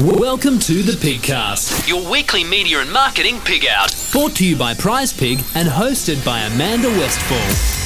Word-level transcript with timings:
Welcome 0.00 0.60
to 0.60 0.84
the 0.84 0.92
Pigcast, 0.92 1.88
your 1.88 2.08
weekly 2.08 2.44
media 2.44 2.78
and 2.78 2.92
marketing 2.92 3.40
pig 3.40 3.66
out. 3.66 3.92
brought 4.12 4.36
to 4.36 4.46
you 4.46 4.54
by 4.54 4.72
Prize 4.72 5.12
Pig 5.12 5.40
and 5.56 5.68
hosted 5.68 6.24
by 6.24 6.38
Amanda 6.42 6.88
Westfall. 6.88 7.77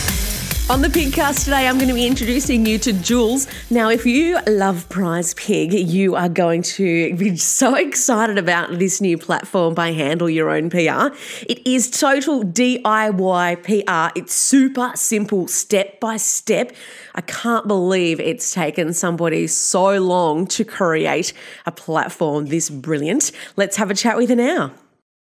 On 0.73 0.81
the 0.81 0.89
Pigcast 0.89 1.45
today, 1.45 1.69
I'm 1.69 1.77
going 1.77 1.89
to 1.89 1.95
be 1.95 2.07
introducing 2.07 2.65
you 2.65 2.79
to 2.79 2.95
Jules. 2.95 3.47
Now, 3.69 3.91
if 3.91 4.07
you 4.07 4.39
love 4.47 4.89
Prize 4.89 5.35
Pig, 5.35 5.75
you 5.75 6.15
are 6.15 6.31
going 6.31 6.63
to 6.63 7.15
be 7.15 7.37
so 7.37 7.75
excited 7.75 8.39
about 8.39 8.79
this 8.79 8.99
new 8.99 9.19
platform 9.19 9.75
by 9.75 9.93
Handle 9.93 10.31
Your 10.31 10.49
Own 10.49 10.71
PR. 10.71 11.15
It 11.43 11.67
is 11.67 11.91
total 11.91 12.43
DIY 12.43 13.63
PR. 13.65 14.19
It's 14.19 14.33
super 14.33 14.93
simple, 14.95 15.47
step 15.47 16.01
by 16.01 16.17
step. 16.17 16.75
I 17.15 17.21
can't 17.21 17.69
believe 17.69 18.19
it's 18.19 18.51
taken 18.51 18.95
somebody 18.95 19.49
so 19.49 20.01
long 20.01 20.47
to 20.47 20.65
create 20.65 21.35
a 21.67 21.71
platform 21.71 22.47
this 22.47 22.71
brilliant. 22.71 23.31
Let's 23.57 23.77
have 23.77 23.91
a 23.91 23.95
chat 23.95 24.17
with 24.17 24.31
her 24.31 24.37
now. 24.37 24.73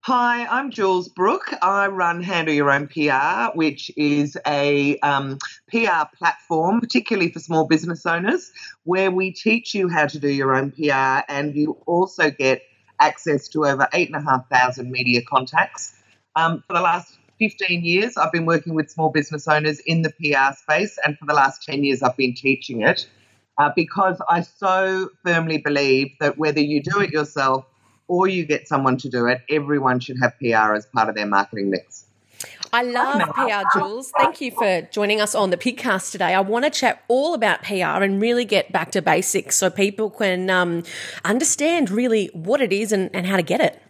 Hi, 0.08 0.45
I'm 0.45 0.70
Jules 0.70 1.08
Brooke. 1.08 1.52
I 1.64 1.88
run 1.88 2.22
Handle 2.22 2.54
Your 2.54 2.70
Own 2.70 2.88
PR, 2.88 3.58
which 3.58 3.90
is 3.98 4.38
a 4.46 5.00
um, 5.00 5.40
PR 5.68 6.05
platform, 6.16 6.80
particularly 6.80 7.32
for 7.32 7.40
small 7.40 7.66
business 7.66 8.05
owners, 8.05 8.52
where 8.84 9.10
we 9.10 9.32
teach 9.32 9.73
you 9.73 9.90
how 9.90 10.05
to 10.05 10.20
do 10.20 10.27
your 10.27 10.54
own 10.54 10.70
PR 10.70 11.26
and 11.27 11.55
you 11.55 11.76
also 11.88 12.30
get 12.30 12.62
access 12.99 13.48
to 13.48 13.66
over 13.66 13.88
8,500 13.94 14.88
media 14.88 15.23
contacts. 15.23 15.96
Um, 16.35 16.63
for 16.68 16.74
the 16.74 16.82
last 16.82 17.18
15 17.40 17.84
years, 17.84 18.16
I've 18.16 18.32
been 18.32 18.46
working 18.46 18.76
with 18.76 18.91
small 18.91 19.10
business 19.10 19.48
owners 19.48 19.80
in 19.88 20.04
the 20.04 20.12
PR 20.12 20.55
space, 20.55 20.99
and 21.04 21.18
for 21.18 21.26
the 21.26 21.34
last 21.34 21.63
10 21.63 21.84
years, 21.84 22.04
I've 22.04 22.16
been 22.16 22.35
teaching 22.35 22.84
it 22.84 23.10
uh, 23.58 23.72
because 23.76 24.22
I 24.30 24.41
so 24.41 25.10
firmly 25.24 25.58
believe 25.58 26.12
that 26.20 26.38
whether 26.38 26.62
you 26.62 26.84
do 26.84 26.99
it 26.99 27.10
yourself 27.10 27.66
or 28.08 28.27
you 28.27 28.45
get 28.45 28.68
someone 28.68 28.98
to 28.98 29.09
do 29.09 29.26
it, 29.27 29.41
everyone 29.49 29.99
should 29.99 30.18
have 30.21 30.38
PR 30.40 30.74
as 30.74 30.85
part 30.85 31.10
of 31.10 31.16
their 31.16 31.26
marketing 31.26 31.70
mix. 31.70 32.05
I 32.74 32.84
love 32.84 33.29
PR, 33.34 33.79
Jules. 33.79 34.12
Thank 34.18 34.41
you 34.41 34.52
for 34.52 34.82
joining 34.91 35.21
us 35.21 35.34
on 35.34 35.49
the 35.49 35.57
Pigcast 35.57 36.12
today. 36.12 36.34
I 36.34 36.41
want 36.41 36.66
to 36.66 36.71
chat 36.71 37.04
all 37.07 37.34
about 37.34 37.63
PR 37.63 38.04
and 38.04 38.21
really 38.21 38.44
get 38.44 38.71
back 38.71 38.91
to 38.91 39.02
basics 39.02 39.55
so 39.55 39.70
people 39.70 40.10
can 40.10 40.49
um, 40.49 40.84
understand 41.24 41.90
really 41.90 42.29
what 42.34 42.62
it 42.62 42.74
is 42.74 42.91
and, 42.91 43.10
and 43.13 43.26
how 43.26 43.38
to 43.38 43.44
get 43.44 43.62
it. 43.62 43.82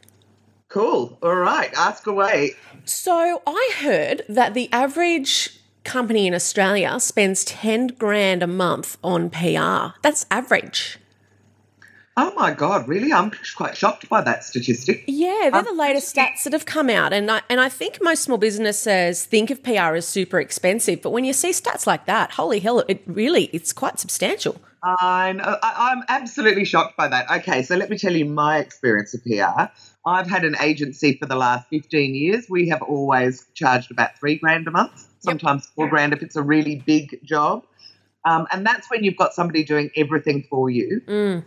Cool. 0.68 1.18
All 1.24 1.36
right. 1.36 1.74
Ask 1.76 2.06
away. 2.06 2.52
So 2.86 3.42
I 3.48 3.72
heard 3.78 4.24
that 4.30 4.54
the 4.54 4.70
average 4.72 5.60
company 5.84 6.28
in 6.28 6.34
Australia 6.34 7.00
spends 7.00 7.46
10 7.46 7.88
grand 7.88 8.44
a 8.44 8.48
month 8.48 8.98
on 9.04 9.30
PR. 9.30 9.98
That's 10.02 10.26
average. 10.30 11.00
Oh 12.18 12.34
my 12.36 12.52
God, 12.52 12.88
really? 12.88 13.12
I'm 13.12 13.32
quite 13.58 13.76
shocked 13.76 14.08
by 14.08 14.22
that 14.22 14.46
statistic. 14.46 15.04
Yeah, 15.06 15.50
they're 15.52 15.64
the 15.64 15.72
Um, 15.72 15.78
latest 15.78 16.16
stats 16.16 16.44
that 16.44 16.54
have 16.54 16.66
come 16.66 16.90
out, 16.90 17.12
and 17.12 17.30
I, 17.30 17.42
and 17.50 17.60
I 17.60 17.68
think 17.68 18.00
most 18.02 18.24
small 18.24 18.38
businesses 18.38 19.26
think 19.26 19.52
of 19.52 19.62
PR 19.62 19.96
as 19.96 20.08
super 20.08 20.40
expensive, 20.40 21.02
but 21.02 21.10
when 21.10 21.26
you 21.26 21.34
see 21.34 21.50
stats 21.50 21.86
like 21.86 22.06
that, 22.06 22.32
holy 22.32 22.60
hell, 22.60 22.84
it 22.88 23.02
really 23.06 23.46
it's 23.52 23.74
quite 23.74 24.00
substantial. 24.00 24.62
I 24.82 25.34
know, 25.34 25.58
I, 25.62 25.92
I'm 25.92 26.04
absolutely 26.08 26.64
shocked 26.64 26.96
by 26.96 27.08
that. 27.10 27.30
Okay, 27.40 27.64
so 27.64 27.76
let 27.76 27.90
me 27.90 27.98
tell 27.98 28.14
you 28.14 28.26
my 28.26 28.60
experience 28.60 29.14
of 29.14 29.24
PR. 29.26 29.72
I've 30.06 30.30
had 30.30 30.46
an 30.46 30.56
agency 30.62 31.18
for 31.18 31.26
the 31.26 31.36
last 31.36 31.68
15 31.70 32.14
years. 32.14 32.46
We 32.50 32.70
have 32.70 32.82
always 32.84 33.46
charged 33.56 33.92
about 33.92 34.18
three 34.20 34.38
grand 34.38 34.68
a 34.68 34.72
month, 34.72 35.06
sometimes 35.20 35.66
four 35.76 35.90
grand 35.90 36.14
if 36.14 36.22
it's 36.22 36.36
a 36.36 36.44
really 36.44 36.76
big 36.86 37.20
job. 37.24 37.64
Um, 38.26 38.48
and 38.52 38.66
that's 38.66 38.90
when 38.90 39.04
you've 39.04 39.18
got 39.18 39.34
somebody 39.34 39.64
doing 39.64 39.90
everything 39.98 40.46
for 40.50 40.70
you. 40.70 41.02
Mm. 41.08 41.44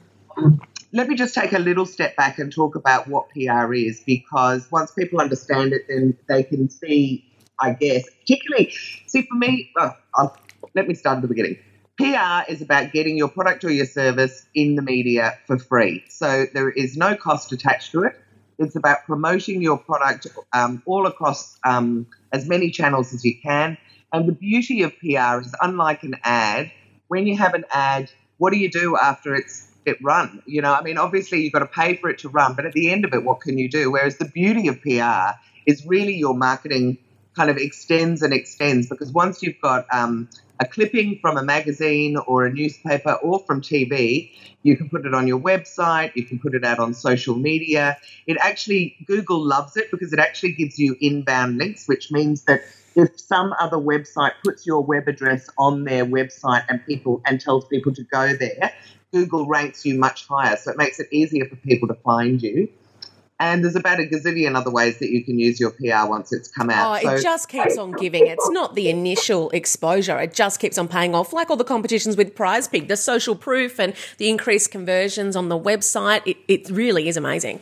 Let 0.92 1.08
me 1.08 1.17
just 1.17 1.34
take 1.34 1.53
a 1.53 1.58
little 1.58 1.84
step 1.84 2.17
back 2.17 2.39
and 2.39 2.53
talk 2.53 2.75
about 2.75 3.08
what 3.08 3.28
PR 3.31 3.75
is 3.75 4.00
because 4.00 4.70
once 4.70 4.91
people 4.92 5.20
understand 5.20 5.72
it, 5.72 5.83
then 5.89 6.17
they 6.28 6.42
can 6.42 6.70
see, 6.70 7.25
I 7.61 7.72
guess, 7.72 8.05
particularly, 8.20 8.73
see, 9.07 9.23
for 9.23 9.35
me, 9.35 9.70
oh, 9.77 9.92
I'll, 10.14 10.36
let 10.74 10.89
me 10.89 10.95
start 10.95 11.17
at 11.17 11.23
the 11.23 11.29
beginning. 11.29 11.58
PR 11.98 12.51
is 12.51 12.63
about 12.63 12.92
getting 12.92 13.18
your 13.18 13.29
product 13.29 13.64
or 13.64 13.70
your 13.70 13.85
service 13.85 14.46
in 14.55 14.77
the 14.77 14.83
media 14.83 15.36
for 15.46 15.58
free. 15.58 16.05
So 16.08 16.46
there 16.55 16.70
is 16.70 16.96
no 16.96 17.17
cost 17.17 17.52
attached 17.52 17.92
to 17.92 18.05
it. 18.05 18.18
It's 18.58 18.77
about 18.77 19.05
promoting 19.05 19.61
your 19.61 19.79
product 19.79 20.29
um, 20.52 20.83
all 20.86 21.07
across 21.07 21.58
um, 21.64 22.07
as 22.33 22.48
many 22.48 22.70
channels 22.70 23.13
as 23.13 23.24
you 23.24 23.39
can. 23.40 23.77
And 24.13 24.27
the 24.27 24.33
beauty 24.33 24.83
of 24.83 24.92
PR 25.01 25.40
is, 25.40 25.55
unlike 25.61 26.02
an 26.02 26.17
ad, 26.23 26.70
when 27.08 27.27
you 27.27 27.36
have 27.36 27.55
an 27.55 27.64
ad, 27.73 28.11
what 28.39 28.52
do 28.52 28.58
you 28.58 28.70
do 28.70 28.96
after 28.96 29.34
it's 29.34 29.67
it 29.89 29.99
run? 30.03 30.43
You 30.47 30.63
know, 30.63 30.73
I 30.73 30.83
mean, 30.83 30.99
obviously 30.99 31.43
you've 31.43 31.53
got 31.53 31.61
to 31.61 31.67
pay 31.67 31.97
for 31.97 32.09
it 32.11 32.19
to 32.19 32.29
run, 32.29 32.55
but 32.55 32.67
at 32.67 32.73
the 32.73 32.91
end 32.91 33.05
of 33.05 33.13
it, 33.13 33.25
what 33.25 33.41
can 33.41 33.59
you 33.59 33.69
do? 33.69 33.91
Whereas 33.91 34.19
the 34.19 34.27
beauty 34.27 34.69
of 34.69 34.81
PR 34.81 35.39
is 35.67 35.85
really 35.87 36.15
your 36.15 36.35
marketing 36.35 36.99
kind 37.37 37.51
of 37.51 37.57
extends 37.57 38.23
and 38.23 38.33
extends 38.33 38.89
because 38.89 39.13
once 39.13 39.43
you've 39.43 39.61
got 39.61 39.87
um, 39.93 40.29
a 40.61 40.67
clipping 40.67 41.19
from 41.21 41.37
a 41.37 41.43
magazine 41.43 42.17
or 42.27 42.47
a 42.47 42.53
newspaper 42.53 43.13
or 43.13 43.39
from 43.41 43.61
TV, 43.61 44.33
you 44.63 44.77
can 44.77 44.89
put 44.89 45.07
it 45.07 45.15
on 45.15 45.27
your 45.27 45.39
website, 45.39 46.11
you 46.15 46.25
can 46.25 46.39
put 46.39 46.55
it 46.55 46.65
out 46.65 46.79
on 46.79 46.95
social 46.95 47.37
media. 47.37 47.97
It 48.27 48.39
actually, 48.41 48.97
Google 49.07 49.41
loves 49.41 49.77
it 49.77 49.91
because 49.91 50.13
it 50.13 50.19
actually 50.19 50.53
gives 50.53 50.79
you 50.79 50.97
inbound 51.01 51.59
links, 51.59 51.87
which 51.87 52.11
means 52.11 52.43
that 52.45 52.63
if 52.98 53.19
some 53.19 53.55
other 53.61 53.77
website 53.77 54.33
puts 54.45 54.67
your 54.67 54.83
web 54.83 55.07
address 55.07 55.48
on 55.57 55.85
their 55.85 56.05
website 56.05 56.64
and 56.69 56.85
people 56.85 57.23
and 57.25 57.41
tells 57.41 57.64
people 57.67 57.95
to 57.95 58.03
go 58.03 58.35
there, 58.35 58.73
Google 59.13 59.47
ranks 59.47 59.86
you 59.86 59.98
much 59.98 60.27
higher. 60.27 60.57
So 60.57 60.73
it 60.73 60.77
makes 60.77 60.98
it 60.98 61.07
easier 61.13 61.47
for 61.47 61.57
people 61.57 61.87
to 61.89 61.95
find 61.95 62.42
you. 62.42 62.69
And 63.41 63.63
there's 63.63 63.77
about 63.77 64.01
a 64.01 64.03
gazillion 64.03 64.57
other 64.57 64.73
ways 64.73 64.98
that 64.98 65.11
you 65.11 65.25
can 65.25 65.39
use 65.39 65.61
your 65.61 65.70
PR 65.70 66.08
once 66.11 66.33
it's 66.33 66.48
come 66.48 66.70
Oh, 66.70 66.73
out. 66.73 67.03
so 67.03 67.11
it 67.11 67.23
just 67.23 67.48
keeps 67.48 67.79
on 67.79 67.92
giving. 67.92 68.27
It's 68.27 68.51
not 68.51 68.75
the 68.75 68.89
initial 68.91 69.48
exposure. 69.51 70.19
It 70.19 70.35
just 70.35 70.58
keeps 70.58 70.77
on 70.77 70.89
paying 70.89 71.14
off, 71.14 71.33
like 71.33 71.48
all 71.48 71.57
the 71.57 71.63
competitions 71.63 72.17
with 72.17 72.35
Prize 72.35 72.67
Pig, 72.67 72.89
the 72.89 72.97
social 72.97 73.37
proof 73.37 73.79
and 73.79 73.95
the 74.17 74.29
increased 74.29 74.73
conversions 74.73 75.37
on 75.37 75.48
the 75.51 75.58
website. 75.58 76.23
It, 76.27 76.37
it 76.48 76.69
really 76.69 77.07
is 77.07 77.17
amazing. 77.17 77.61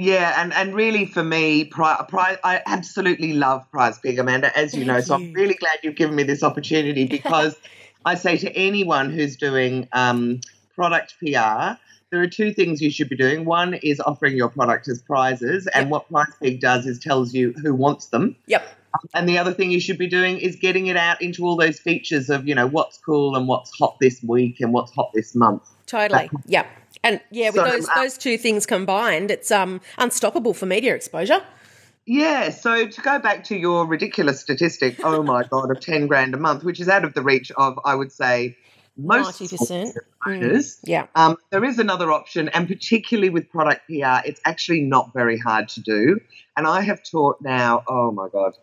Yeah, 0.00 0.40
and, 0.40 0.52
and 0.52 0.76
really 0.76 1.06
for 1.06 1.24
me, 1.24 1.64
pri- 1.64 2.04
pri- 2.08 2.38
I 2.44 2.62
absolutely 2.66 3.32
love 3.32 3.68
Prize 3.72 3.98
Pig, 3.98 4.20
Amanda, 4.20 4.56
as 4.56 4.72
you 4.72 4.84
Thank 4.84 4.86
know. 4.86 5.00
So. 5.00 5.14
I'm 5.16 5.32
really 5.32 5.54
glad 5.54 5.80
you've 5.82 5.96
given 5.96 6.14
me 6.14 6.22
this 6.22 6.44
opportunity 6.44 7.04
because 7.08 7.56
I 8.04 8.14
say 8.14 8.36
to 8.36 8.52
anyone 8.56 9.10
who's 9.10 9.34
doing 9.34 9.88
um, 9.92 10.40
product 10.76 11.16
PR, 11.18 11.80
there 12.10 12.22
are 12.22 12.28
two 12.28 12.52
things 12.52 12.80
you 12.80 12.92
should 12.92 13.08
be 13.08 13.16
doing. 13.16 13.44
One 13.44 13.74
is 13.74 13.98
offering 13.98 14.36
your 14.36 14.48
product 14.48 14.86
as 14.86 15.02
prizes, 15.02 15.66
and 15.66 15.86
Yep. 15.86 15.90
what 15.90 16.08
Prize 16.08 16.32
Pig 16.40 16.60
does 16.60 16.86
is 16.86 17.00
tells 17.00 17.34
you 17.34 17.52
who 17.60 17.74
wants 17.74 18.06
them. 18.06 18.36
Yep. 18.46 18.66
And 19.14 19.28
the 19.28 19.38
other 19.38 19.52
thing 19.52 19.72
you 19.72 19.80
should 19.80 19.98
be 19.98 20.06
doing 20.06 20.38
is 20.38 20.54
getting 20.54 20.86
it 20.86 20.96
out 20.96 21.20
into 21.20 21.44
all 21.44 21.56
those 21.56 21.80
features 21.80 22.30
of, 22.30 22.46
you 22.46 22.54
know, 22.54 22.68
what's 22.68 22.98
cool 22.98 23.34
and 23.34 23.48
what's 23.48 23.76
hot 23.76 23.98
this 24.00 24.22
week 24.22 24.60
and 24.60 24.72
what's 24.72 24.92
hot 24.94 25.10
this 25.12 25.34
month. 25.34 25.62
Totally. 25.86 26.30
Yep. 26.46 26.66
And 27.02 27.20
yeah, 27.30 27.50
with 27.50 27.56
So, 27.56 27.64
those 27.64 27.88
uh, 27.88 27.94
those 27.96 28.18
two 28.18 28.38
things 28.38 28.66
combined, 28.66 29.30
it's 29.30 29.50
um 29.50 29.80
unstoppable 29.96 30.54
for 30.54 30.66
media 30.66 30.94
exposure. 30.94 31.42
Yeah, 32.10 32.48
so 32.48 32.88
to 32.88 33.00
go 33.02 33.18
back 33.18 33.44
to 33.44 33.56
your 33.56 33.86
ridiculous 33.86 34.40
statistic, 34.40 34.98
oh 35.04 35.22
my 35.22 35.44
God, 35.50 35.70
of 35.70 35.78
10 35.78 36.06
grand 36.06 36.32
a 36.32 36.38
month, 36.38 36.64
which 36.64 36.80
is 36.80 36.88
out 36.88 37.04
of 37.04 37.12
the 37.12 37.20
reach 37.20 37.52
of, 37.52 37.78
I 37.84 37.94
would 37.94 38.10
say, 38.10 38.56
most 38.96 39.40
90%. 39.40 39.94
owners. 40.26 40.78
Yeah. 40.84 41.06
Um, 41.14 41.36
there 41.50 41.62
is 41.64 41.78
another 41.78 42.10
option, 42.10 42.48
and 42.48 42.66
particularly 42.66 43.28
with 43.28 43.50
product 43.50 43.86
PR, 43.88 44.26
it's 44.26 44.40
actually 44.46 44.80
not 44.80 45.12
very 45.12 45.38
hard 45.38 45.68
to 45.70 45.80
do. 45.82 46.18
And 46.56 46.66
I 46.66 46.80
have 46.80 47.02
taught 47.02 47.42
now, 47.42 47.84
oh 47.86 48.10
my 48.10 48.28
God, 48.32 48.54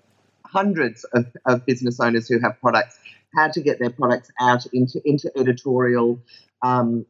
hundreds 0.44 1.04
of, 1.14 1.28
of 1.46 1.68
business 1.68 2.00
owners 2.00 2.28
who 2.28 2.40
have 2.40 2.60
products 2.60 2.98
how 3.36 3.50
to 3.50 3.62
get 3.62 3.80
their 3.80 3.90
products 3.90 4.32
out 4.40 4.66
into, 4.74 5.02
into 5.06 5.32
editorial 5.38 6.20
um, 6.64 7.06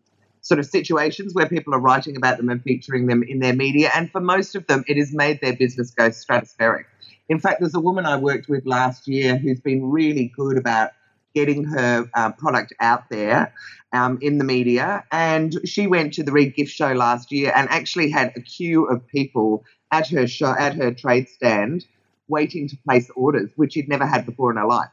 sort 0.46 0.60
of 0.60 0.66
situations 0.68 1.34
where 1.34 1.50
people 1.50 1.74
are 1.74 1.80
writing 1.80 2.16
about 2.16 2.38
them 2.38 2.50
and 2.50 2.62
featuring 2.62 3.08
them 3.08 3.24
in 3.24 3.40
their 3.40 3.56
media. 3.56 3.90
And 3.96 4.12
for 4.12 4.22
most 4.22 4.56
of 4.56 4.68
them, 4.68 4.84
it 4.88 4.96
has 4.96 5.12
made 5.12 5.42
their 5.42 5.56
business 5.56 5.90
go 5.90 6.10
stratospheric. 6.10 6.84
In 7.30 7.40
fact, 7.40 7.62
there's 7.62 7.74
a 7.74 7.80
woman 7.80 8.06
I 8.06 8.18
worked 8.18 8.48
with 8.48 8.64
last 8.68 9.08
year 9.08 9.38
who's 9.38 9.60
been 9.60 9.90
really 9.90 10.32
good 10.38 10.60
about 10.60 10.92
getting 11.34 11.64
her 11.64 12.08
uh, 12.14 12.32
product 12.34 12.74
out 12.80 13.10
there 13.10 13.56
um, 13.92 14.20
in 14.22 14.38
the 14.38 14.44
media. 14.44 15.04
And 15.12 15.68
she 15.68 15.88
went 15.88 16.14
to 16.14 16.24
the 16.24 16.32
Reed 16.32 16.56
Gift 16.56 16.72
Show 16.72 16.94
last 16.94 17.32
year 17.32 17.52
and 17.56 17.68
actually 17.70 18.12
had 18.12 18.32
a 18.36 18.40
queue 18.40 18.86
of 18.86 19.06
people 19.08 19.66
at 19.92 20.08
her 20.10 20.28
show, 20.28 20.54
at 20.56 20.76
her 20.76 20.94
trade 20.94 21.28
stand, 21.28 21.88
waiting 22.28 22.68
to 22.68 22.78
place 22.88 23.10
orders, 23.16 23.50
which 23.56 23.74
she'd 23.74 23.90
never 23.90 24.06
had 24.06 24.28
before 24.28 24.52
in 24.52 24.58
her 24.58 24.68
life. 24.68 24.90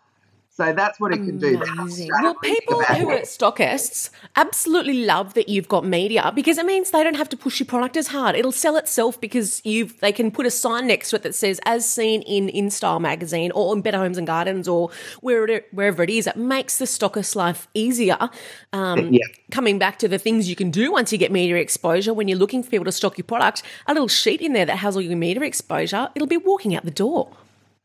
So 0.54 0.70
that's 0.74 1.00
what 1.00 1.14
it 1.14 1.16
can 1.16 1.38
do. 1.38 1.56
That's 1.56 1.70
Amazing. 1.70 2.10
how 2.14 2.24
Well, 2.24 2.34
people 2.34 2.82
who 2.82 3.10
it. 3.10 3.22
are 3.22 3.24
stockists 3.24 4.10
absolutely 4.36 5.04
love 5.06 5.32
that 5.32 5.48
you've 5.48 5.66
got 5.66 5.82
media 5.86 6.30
because 6.34 6.58
it 6.58 6.66
means 6.66 6.90
they 6.90 7.02
don't 7.02 7.16
have 7.16 7.30
to 7.30 7.38
push 7.38 7.58
your 7.58 7.66
product 7.66 7.96
as 7.96 8.08
hard. 8.08 8.36
It'll 8.36 8.52
sell 8.52 8.76
itself 8.76 9.18
because 9.18 9.62
you've 9.64 9.98
they 10.00 10.12
can 10.12 10.30
put 10.30 10.44
a 10.44 10.50
sign 10.50 10.86
next 10.88 11.08
to 11.08 11.16
it 11.16 11.22
that 11.22 11.34
says 11.34 11.58
"as 11.64 11.90
seen 11.90 12.20
in 12.22 12.48
InStyle 12.48 13.00
magazine" 13.00 13.50
or 13.52 13.74
in 13.74 13.80
Better 13.80 13.96
Homes 13.96 14.18
and 14.18 14.26
Gardens 14.26 14.68
or 14.68 14.90
wherever 15.22 15.64
wherever 15.72 16.02
it 16.02 16.10
is. 16.10 16.26
It 16.26 16.36
makes 16.36 16.76
the 16.76 16.84
stockist 16.84 17.34
life 17.34 17.66
easier. 17.72 18.18
Um, 18.74 19.10
Yeah. 19.10 19.24
Coming 19.50 19.78
back 19.78 19.98
to 20.00 20.08
the 20.08 20.18
things 20.18 20.50
you 20.50 20.56
can 20.56 20.70
do 20.70 20.92
once 20.92 21.12
you 21.12 21.18
get 21.18 21.32
media 21.32 21.56
exposure, 21.56 22.12
when 22.12 22.28
you're 22.28 22.38
looking 22.38 22.62
for 22.62 22.68
people 22.68 22.84
to 22.84 22.92
stock 22.92 23.16
your 23.16 23.24
product, 23.24 23.62
a 23.86 23.94
little 23.94 24.06
sheet 24.08 24.42
in 24.42 24.52
there 24.52 24.66
that 24.66 24.76
has 24.76 24.96
all 24.96 25.02
your 25.02 25.16
media 25.16 25.42
exposure, 25.44 26.10
it'll 26.14 26.28
be 26.28 26.36
walking 26.36 26.74
out 26.74 26.84
the 26.84 26.90
door. 26.90 27.30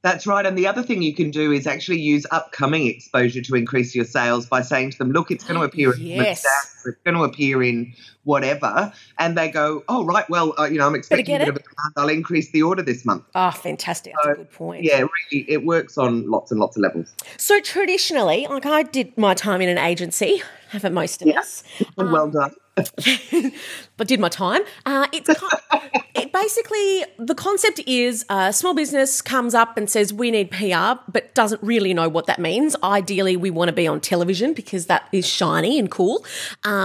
That's 0.08 0.26
right. 0.26 0.46
And 0.46 0.58
the 0.58 0.68
other 0.68 0.84
thing 0.84 1.02
you 1.02 1.14
can 1.14 1.32
do 1.32 1.52
is 1.52 1.68
actually 1.68 2.00
use 2.00 2.26
upcoming 2.32 2.88
exposure 2.88 3.42
to 3.42 3.56
increase 3.56 3.94
your 3.94 4.06
sales 4.06 4.46
by 4.46 4.62
saying 4.62 4.92
to 4.92 4.98
them, 4.98 5.12
look, 5.12 5.32
it's 5.32 5.44
going 5.44 5.60
to 5.60 5.66
appear 5.66 5.98
Yes. 5.98 6.46
It's 6.88 7.02
going 7.04 7.16
to 7.16 7.24
appear 7.24 7.64
in 7.64 7.94
whatever. 8.24 8.92
And 9.18 9.38
they 9.38 9.50
go, 9.50 9.84
oh, 9.88 10.06
right, 10.06 10.30
well, 10.30 10.54
uh, 10.60 10.66
you 10.66 10.78
know, 10.78 10.88
I'm 10.88 10.96
expecting 10.96 11.36
a 11.36 11.40
bit 11.40 11.48
it. 11.48 11.50
of 11.50 11.56
a 11.56 11.60
demand. 11.60 11.94
I'll 11.96 12.10
increase 12.10 12.52
the 12.52 12.64
order 12.64 12.82
this 12.82 13.06
month. 13.06 13.24
Ah, 13.36 13.52
fantastic. 13.52 14.14
That's 14.24 14.40
a 14.40 14.44
good 14.44 14.52
point. 14.52 14.84
Yeah, 14.84 15.06
really, 15.32 15.46
it 15.50 15.66
works 15.66 15.98
on 15.98 16.30
lots 16.30 16.52
and 16.52 16.60
lots 16.60 16.76
of 16.78 16.82
levels. 16.82 17.14
So 17.38 17.60
traditionally, 17.60 18.48
like 18.50 18.66
I 18.66 18.84
did 18.84 19.18
my 19.18 19.34
time 19.34 19.62
in 19.62 19.70
an 19.70 19.78
agency, 19.78 20.42
haven't 20.70 20.94
most 20.94 21.22
of 21.22 21.30
us, 21.30 21.64
And 21.98 22.12
well 22.12 22.30
done. 22.30 22.54
but 23.98 24.08
did 24.08 24.20
my 24.20 24.30
time. 24.30 24.62
Uh, 24.86 25.08
it's 25.12 25.28
ki- 25.28 26.00
it 26.16 26.32
basically 26.32 27.06
the 27.18 27.34
concept 27.34 27.80
is 27.88 28.24
a 28.30 28.54
small 28.54 28.76
business 28.76 29.22
comes 29.22 29.56
up 29.56 29.78
and 29.78 29.90
says 29.90 30.14
we 30.14 30.30
need 30.30 30.52
PR, 30.52 31.02
but 31.12 31.34
doesn't 31.34 31.62
really 31.64 31.94
know 31.94 32.08
what 32.08 32.28
that 32.28 32.40
means. 32.40 32.76
Ideally, 32.84 33.36
we 33.36 33.50
want 33.50 33.70
to 33.70 33.74
be 33.74 33.88
on 33.88 34.00
television 34.00 34.54
because 34.54 34.86
that 34.86 35.10
is 35.12 35.28
shiny 35.28 35.80
and 35.80 35.90
cool. 35.90 36.24
Um, 36.64 36.77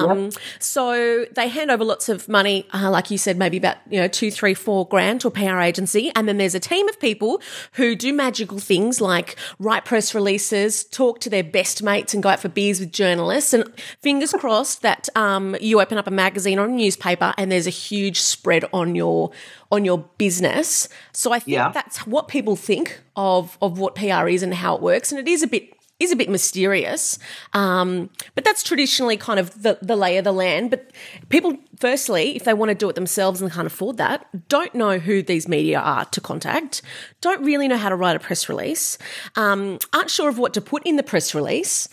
So 0.59 1.25
they 1.35 1.49
hand 1.49 1.71
over 1.71 1.85
lots 1.85 2.09
of 2.09 2.29
money, 2.29 2.67
uh, 2.73 2.91
like 2.91 3.11
you 3.11 3.19
said, 3.19 3.37
maybe 3.37 3.57
about 3.57 3.77
you 3.91 4.01
know 4.01 4.09
two, 4.09 4.31
three, 4.31 4.55
four 4.55 4.87
grand 4.87 5.21
to 5.23 5.29
a 5.29 5.31
PR 5.31 5.59
agency, 5.61 6.11
and 6.15 6.29
then 6.29 6.39
there's 6.39 6.55
a 6.55 6.61
team 6.61 6.89
of 6.89 6.99
people 7.01 7.41
who 7.73 7.95
do 7.95 8.13
magical 8.13 8.59
things 8.59 9.01
like 9.01 9.37
write 9.59 9.85
press 9.85 10.15
releases, 10.15 10.85
talk 10.85 11.21
to 11.21 11.31
their 11.31 11.45
best 11.45 11.83
mates, 11.83 12.15
and 12.15 12.23
go 12.23 12.29
out 12.29 12.41
for 12.41 12.49
beers 12.49 12.81
with 12.81 12.93
journalists. 12.93 13.53
And 13.53 13.65
fingers 14.01 14.33
crossed 14.33 14.83
that 14.83 15.09
um, 15.17 15.57
you 15.61 15.81
open 15.81 15.99
up 15.99 16.07
a 16.07 16.11
magazine 16.11 16.59
or 16.59 16.67
a 16.67 16.69
newspaper, 16.69 17.35
and 17.37 17.51
there's 17.51 17.67
a 17.67 17.71
huge 17.71 18.21
spread 18.21 18.65
on 18.73 18.95
your 18.95 19.31
on 19.71 19.85
your 19.85 19.99
business. 20.19 20.89
So 21.13 21.33
I 21.33 21.39
think 21.39 21.55
Yeah. 21.55 21.71
that's 21.73 22.07
what 22.07 22.29
people 22.29 22.57
think 22.57 23.01
of 23.17 23.57
of 23.63 23.79
what 23.79 23.95
PR 23.95 24.29
is 24.29 24.43
and 24.43 24.55
how 24.55 24.77
it 24.77 24.83
works, 24.83 25.13
and 25.13 25.19
it 25.21 25.29
is 25.29 25.43
a 25.43 25.47
bit 25.47 25.71
is 26.03 26.13
a 26.13 26.17
bit 26.17 26.29
mysterious. 26.29 27.19
Um, 27.53 28.11
but 28.35 28.45
that's 28.45 28.63
traditionally 28.63 29.17
kind 29.17 29.39
of 29.39 29.63
the, 29.63 29.79
the 29.83 29.97
lay 29.97 30.17
of 30.19 30.25
the 30.25 30.33
land. 30.33 30.71
But 30.71 30.91
people, 31.29 31.57
firstly, 31.79 32.37
if 32.37 32.45
they 32.45 32.55
want 32.55 32.71
to 32.71 32.75
do 32.75 32.89
it 32.89 32.95
themselves 32.95 33.41
and 33.41 33.51
can't 33.51 33.67
afford 33.67 33.97
that, 33.99 34.27
don't 34.49 34.75
know 34.75 34.99
who 34.99 35.23
these 35.23 35.49
media 35.49 35.81
are 35.81 36.05
to 36.07 36.21
contact, 36.21 36.83
don't 37.21 37.45
really 37.45 37.69
know 37.69 37.77
how 37.77 37.89
to 37.89 37.97
write 37.97 38.17
a 38.17 38.21
press 38.21 38.49
release, 38.49 38.99
um, 39.37 39.79
aren't 39.93 40.11
sure 40.11 40.29
of 40.29 40.39
what 40.39 40.55
to 40.55 40.61
put 40.61 40.85
in 40.87 40.97
the 40.97 41.03
press 41.03 41.35
release, 41.35 41.89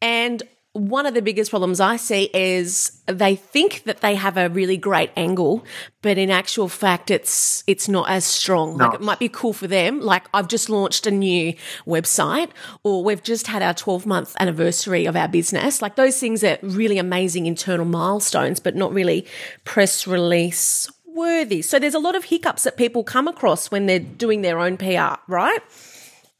and 0.00 0.42
one 0.76 1.06
of 1.06 1.14
the 1.14 1.22
biggest 1.22 1.50
problems 1.50 1.80
I 1.80 1.96
see 1.96 2.30
is 2.34 3.00
they 3.06 3.36
think 3.36 3.84
that 3.84 4.00
they 4.00 4.14
have 4.14 4.36
a 4.36 4.48
really 4.48 4.76
great 4.76 5.10
angle, 5.16 5.64
but 6.02 6.18
in 6.18 6.30
actual 6.30 6.68
fact, 6.68 7.10
it's 7.10 7.64
it's 7.66 7.88
not 7.88 8.08
as 8.10 8.24
strong. 8.24 8.76
Like 8.76 8.94
it 8.94 9.00
might 9.00 9.18
be 9.18 9.28
cool 9.28 9.52
for 9.52 9.66
them. 9.66 10.00
Like 10.00 10.24
I've 10.34 10.48
just 10.48 10.68
launched 10.68 11.06
a 11.06 11.10
new 11.10 11.54
website, 11.86 12.50
or 12.84 13.02
we've 13.02 13.22
just 13.22 13.46
had 13.46 13.62
our 13.62 13.74
12 13.74 14.06
month 14.06 14.36
anniversary 14.38 15.06
of 15.06 15.16
our 15.16 15.28
business. 15.28 15.80
Like 15.80 15.96
those 15.96 16.18
things 16.18 16.44
are 16.44 16.58
really 16.62 16.98
amazing 16.98 17.46
internal 17.46 17.86
milestones, 17.86 18.60
but 18.60 18.76
not 18.76 18.92
really 18.92 19.26
press 19.64 20.06
release 20.06 20.88
worthy. 21.06 21.62
So 21.62 21.78
there's 21.78 21.94
a 21.94 21.98
lot 21.98 22.14
of 22.14 22.24
hiccups 22.24 22.64
that 22.64 22.76
people 22.76 23.02
come 23.02 23.26
across 23.26 23.70
when 23.70 23.86
they're 23.86 23.98
doing 23.98 24.42
their 24.42 24.60
own 24.60 24.76
PR, 24.76 25.16
right? 25.26 25.60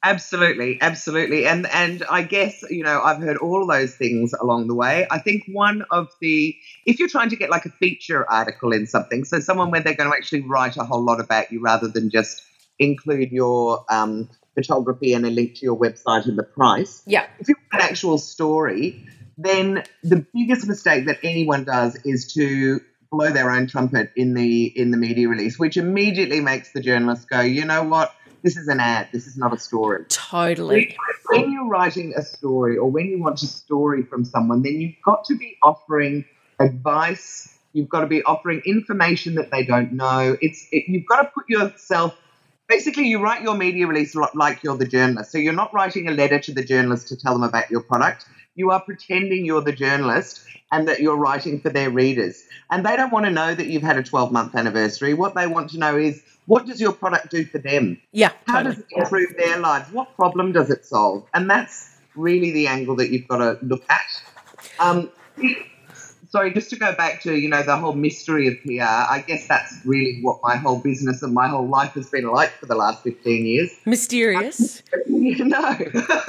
Absolutely, 0.03 0.79
absolutely. 0.81 1.47
And 1.47 1.67
and 1.67 2.05
I 2.09 2.23
guess, 2.23 2.63
you 2.71 2.85
know, 2.85 3.01
I've 3.03 3.19
heard 3.19 3.39
all 3.39 3.67
those 3.67 3.95
things 3.95 4.33
along 4.35 4.69
the 4.69 4.75
way. 4.75 5.07
I 5.11 5.19
think 5.19 5.45
one 5.49 5.85
of 5.91 6.09
the 6.21 6.55
if 6.85 6.99
you're 6.99 7.09
trying 7.09 7.31
to 7.31 7.37
get 7.37 7.51
like 7.51 7.65
a 7.65 7.71
feature 7.71 8.29
article 8.31 8.73
in 8.73 8.87
something, 8.87 9.25
so 9.25 9.41
someone 9.41 9.71
where 9.71 9.81
they're 9.81 9.95
going 9.97 10.11
to 10.11 10.17
actually 10.17 10.43
write 10.43 10.77
a 10.77 10.85
whole 10.85 11.05
lot 11.05 11.19
about 11.19 11.51
you 11.51 11.61
rather 11.61 11.89
than 11.89 12.11
just 12.11 12.43
include 12.79 13.33
your 13.33 13.85
um, 13.91 14.29
photography 14.55 15.13
and 15.13 15.27
a 15.27 15.31
link 15.31 15.55
to 15.57 15.63
your 15.63 15.79
website 15.79 16.27
and 16.27 16.39
the 16.39 16.43
price. 16.43 17.03
Yeah. 17.07 17.27
If 17.39 17.49
you 17.49 17.57
want 17.57 17.83
an 17.83 17.91
actual 17.91 18.19
story, 18.19 19.07
then 19.39 19.83
the 20.03 20.25
biggest 20.33 20.67
mistake 20.67 21.07
that 21.07 21.19
anyone 21.23 21.65
does 21.65 21.97
is 22.05 22.33
to 22.35 22.81
blow 23.11 23.31
their 23.31 23.51
own 23.51 23.67
trumpet 23.67 24.11
in 24.17 24.35
the 24.35 24.65
in 24.65 24.91
the 24.91 24.97
media 24.97 25.29
release, 25.29 25.59
which 25.59 25.77
immediately 25.77 26.41
makes 26.41 26.73
the 26.73 26.81
journalist 26.81 27.29
go, 27.29 27.41
you 27.41 27.65
know 27.65 27.85
what? 27.85 28.15
This 28.47 28.57
is 28.57 28.69
an 28.69 28.79
ad. 28.79 29.09
This 29.13 29.27
is 29.27 29.37
not 29.37 29.53
a 29.53 29.59
story. 29.59 30.05
Totally. 30.09 30.97
When 31.31 31.51
you're 31.51 31.67
writing 31.67 32.15
a 32.17 32.23
story 32.23 32.77
or 32.77 32.89
when 32.89 33.07
you 33.07 33.21
want 33.21 33.43
a 33.43 33.47
story 33.49 34.05
from 34.05 34.25
someone, 34.25 34.63
then 34.63 34.81
you've 34.81 35.03
got 35.05 35.25
to 35.25 35.37
be 35.37 35.57
offering 35.65 36.25
advice. 36.61 37.59
You've 37.73 37.89
got 37.89 38.03
to 38.03 38.07
be 38.07 38.23
offering 38.23 38.63
information 38.65 39.35
that 39.35 39.51
they 39.51 39.65
don't 39.65 39.95
know. 39.95 40.37
It's 40.41 40.69
it, 40.71 40.85
you've 40.87 41.07
got 41.07 41.23
to 41.23 41.31
put 41.35 41.49
yourself. 41.49 42.15
Basically, 42.69 43.07
you 43.07 43.23
write 43.23 43.43
your 43.43 43.55
media 43.55 43.87
release 43.87 44.15
like 44.35 44.63
you're 44.63 44.77
the 44.77 44.87
journalist. 44.87 45.31
So 45.31 45.39
you're 45.39 45.53
not 45.53 45.73
writing 45.73 46.09
a 46.09 46.11
letter 46.11 46.39
to 46.41 46.53
the 46.53 46.65
journalist 46.65 47.09
to 47.09 47.17
tell 47.17 47.33
them 47.33 47.45
about 47.45 47.71
your 47.71 47.81
product. 47.81 48.27
You 48.55 48.71
are 48.73 48.81
pretending 48.81 49.45
you're 49.45 49.61
the 49.61 49.73
journalist 49.73 50.45
and 50.73 50.89
that 50.89 51.01
you're 51.01 51.17
writing 51.17 51.61
for 51.61 51.69
their 51.71 51.91
readers. 51.91 52.45
And 52.71 52.85
they 52.85 52.97
don't 52.97 53.13
want 53.13 53.27
to 53.27 53.31
know 53.31 53.55
that 53.55 53.67
you've 53.67 53.83
had 53.83 53.99
a 53.99 54.03
12 54.03 54.33
month 54.33 54.55
anniversary. 54.55 55.15
What 55.15 55.35
they 55.35 55.47
want 55.47 55.71
to 55.71 55.79
know 55.79 55.97
is 55.97 56.23
what 56.47 56.67
does 56.67 56.81
your 56.81 56.93
product 56.93 57.31
do 57.31 57.45
for 57.45 57.59
them? 57.59 58.01
Yeah. 58.13 58.33
How 58.47 58.63
Totally. 58.63 58.75
does 58.77 58.85
it 58.85 58.87
improve 58.97 59.37
their 59.37 59.59
lives? 59.59 59.93
What 59.93 60.17
problem 60.17 60.53
does 60.53 60.71
it 60.71 60.85
solve? 60.85 61.27
And 61.35 61.49
that's 61.49 61.97
really 62.15 62.51
the 62.51 62.67
angle 62.67 62.97
that 62.97 63.11
you've 63.11 63.29
got 63.29 63.39
to 63.39 63.59
look 63.65 63.85
at. 63.89 64.23
Um, 64.81 65.11
sorry, 66.37 66.53
just 66.53 66.69
to 66.69 66.77
go 66.77 66.95
back 66.95 67.23
to 67.23 67.35
you 67.35 67.49
know 67.49 67.63
the 67.63 67.77
whole 67.77 67.95
mystery 67.95 68.47
of 68.47 68.55
PR. 68.63 68.83
I 68.83 69.25
guess 69.27 69.49
that's 69.49 69.75
really 69.87 70.21
what 70.21 70.39
my 70.43 70.57
whole 70.57 70.79
business 70.79 71.23
and 71.23 71.33
my 71.33 71.49
whole 71.49 71.67
life 71.67 71.93
has 71.93 72.11
been 72.11 72.29
like 72.29 72.51
for 72.51 72.67
the 72.67 72.75
last 72.75 73.03
fifteen 73.03 73.47
years. 73.47 73.71
Mysterious. 73.87 74.83
no, 75.07 75.79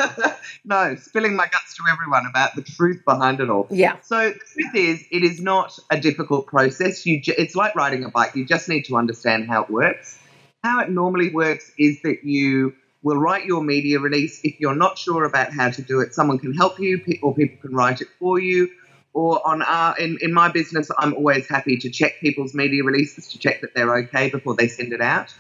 no, 0.66 0.96
spilling 0.96 1.36
my 1.36 1.48
guts 1.48 1.76
to 1.76 1.84
everyone 1.92 2.26
about 2.26 2.56
the 2.56 2.62
truth 2.62 3.04
behind 3.04 3.42
it 3.42 3.50
all. 3.50 3.68
Yeah. 3.70 3.98
So 4.02 4.30
the 4.30 4.40
truth 4.54 4.76
is, 4.76 5.04
it 5.12 5.24
is 5.26 5.42
not 5.42 5.78
a 5.92 6.00
difficult 6.00 6.48
process. 6.48 7.06
You, 7.06 7.20
ju- 7.20 7.36
it's 7.38 7.56
like 7.56 7.76
riding 7.76 8.06
a 8.06 8.10
bike. 8.10 8.34
You 8.34 8.46
just 8.46 8.70
need 8.70 8.84
to 8.84 8.96
understand 8.96 9.50
how 9.50 9.64
it 9.64 9.70
works. 9.70 10.18
How 10.64 10.80
it 10.80 10.90
normally 10.90 11.32
works 11.32 11.70
is 11.78 12.02
that 12.04 12.24
you 12.24 12.74
will 13.04 13.18
write 13.18 13.46
your 13.46 13.62
media 13.62 14.00
release. 14.00 14.40
If 14.46 14.60
you're 14.62 14.76
not 14.76 14.98
sure 14.98 15.26
about 15.26 15.52
how 15.52 15.70
to 15.70 15.82
do 15.82 16.00
it, 16.00 16.14
someone 16.14 16.40
can 16.40 16.54
help 16.54 16.80
you, 16.80 17.02
or 17.22 17.36
people 17.36 17.58
can 17.62 17.76
write 17.76 18.00
it 18.00 18.08
for 18.20 18.40
you. 18.40 18.70
Or 19.18 19.42
on 19.48 19.64
our 19.64 19.98
in, 19.98 20.20
in 20.22 20.32
my 20.32 20.48
business, 20.50 20.92
I'm 20.96 21.16
always 21.16 21.50
happy 21.50 21.76
to 21.78 21.90
check 21.90 22.20
people's 22.22 22.54
media 22.54 22.84
releases 22.84 23.28
to 23.30 23.40
check 23.40 23.62
that 23.62 23.74
they're 23.74 23.98
okay 24.04 24.30
before 24.30 24.54
they 24.54 24.68
send 24.68 24.94
it 24.94 25.02
out. 25.02 25.34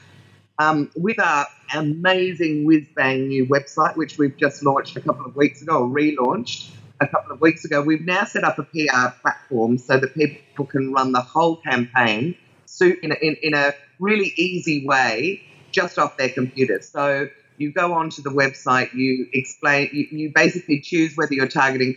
Um, 0.57 0.89
with 0.95 1.19
our 1.19 1.45
amazing 1.75 2.65
whiz 2.65 2.85
bang 2.95 3.27
new 3.27 3.45
website, 3.45 3.95
which 3.95 4.17
we've 4.17 4.35
just 4.35 4.63
launched 4.63 4.97
a 4.97 5.01
couple 5.01 5.27
of 5.27 5.35
weeks 5.35 5.61
ago, 5.61 5.83
or 5.83 5.87
relaunched 5.87 6.71
a 6.99 7.07
couple 7.07 7.31
of 7.31 7.39
weeks 7.39 7.65
ago, 7.65 7.83
we've 7.83 8.03
now 8.03 8.23
set 8.23 8.43
up 8.43 8.57
a 8.57 8.63
PR 8.63 9.09
platform 9.21 9.77
so 9.77 9.99
that 9.99 10.15
people 10.15 10.65
can 10.65 10.91
run 10.91 11.11
the 11.11 11.21
whole 11.21 11.57
campaign 11.57 12.35
so 12.65 12.91
in 13.03 13.11
a, 13.11 13.15
in, 13.21 13.35
in 13.43 13.53
a 13.53 13.75
really 13.99 14.33
easy 14.37 14.87
way 14.87 15.43
just 15.71 15.99
off 15.99 16.17
their 16.17 16.29
computer. 16.29 16.81
So 16.81 17.29
you 17.57 17.71
go 17.71 17.93
onto 17.93 18.23
the 18.23 18.31
website, 18.31 18.91
you 18.95 19.27
explain, 19.33 19.91
you, 19.93 20.07
you 20.09 20.31
basically 20.33 20.79
choose 20.79 21.15
whether 21.15 21.35
you're 21.35 21.47
targeting 21.47 21.95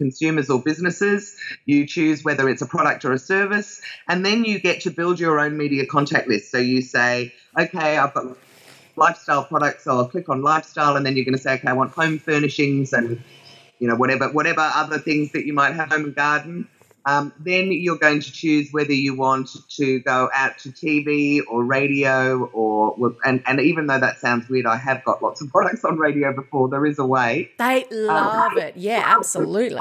consumers 0.00 0.48
or 0.48 0.60
businesses. 0.60 1.36
You 1.66 1.86
choose 1.86 2.24
whether 2.24 2.48
it's 2.48 2.62
a 2.62 2.66
product 2.66 3.04
or 3.04 3.12
a 3.12 3.18
service, 3.18 3.80
and 4.08 4.24
then 4.24 4.44
you 4.44 4.58
get 4.58 4.80
to 4.82 4.90
build 4.90 5.20
your 5.20 5.38
own 5.38 5.56
media 5.56 5.86
contact 5.86 6.26
list. 6.26 6.50
So 6.50 6.58
you 6.58 6.80
say, 6.80 7.32
okay, 7.56 7.98
I've 7.98 8.14
got 8.14 8.36
lifestyle 8.96 9.44
products, 9.44 9.84
so 9.84 9.92
I'll 9.92 10.08
click 10.08 10.28
on 10.30 10.42
lifestyle, 10.42 10.96
and 10.96 11.04
then 11.04 11.16
you're 11.16 11.26
going 11.26 11.36
to 11.36 11.42
say, 11.42 11.54
okay, 11.54 11.68
I 11.68 11.74
want 11.74 11.92
home 11.92 12.18
furnishings 12.18 12.92
and 12.92 13.22
you 13.78 13.88
know 13.88 13.96
whatever 13.96 14.30
whatever 14.30 14.60
other 14.60 14.98
things 14.98 15.32
that 15.32 15.46
you 15.46 15.52
might 15.52 15.74
have 15.74 15.90
home 15.90 16.04
and 16.04 16.14
garden. 16.14 16.68
Um, 17.06 17.32
then 17.38 17.72
you're 17.72 17.96
going 17.96 18.20
to 18.20 18.32
choose 18.32 18.70
whether 18.72 18.92
you 18.92 19.16
want 19.16 19.48
to 19.76 20.00
go 20.00 20.28
out 20.34 20.58
to 20.58 20.68
TV 20.70 21.40
or 21.48 21.64
radio, 21.64 22.44
or 22.44 23.14
and, 23.24 23.42
and 23.46 23.60
even 23.60 23.86
though 23.86 23.98
that 23.98 24.18
sounds 24.18 24.48
weird, 24.48 24.66
I 24.66 24.76
have 24.76 25.02
got 25.04 25.22
lots 25.22 25.40
of 25.40 25.48
products 25.52 25.84
on 25.84 25.98
radio 25.98 26.34
before. 26.34 26.68
There 26.68 26.84
is 26.84 26.98
a 26.98 27.06
way. 27.06 27.50
They 27.58 27.86
love 27.90 28.56
it. 28.56 28.76
Yeah, 28.76 29.02
absolutely. 29.04 29.80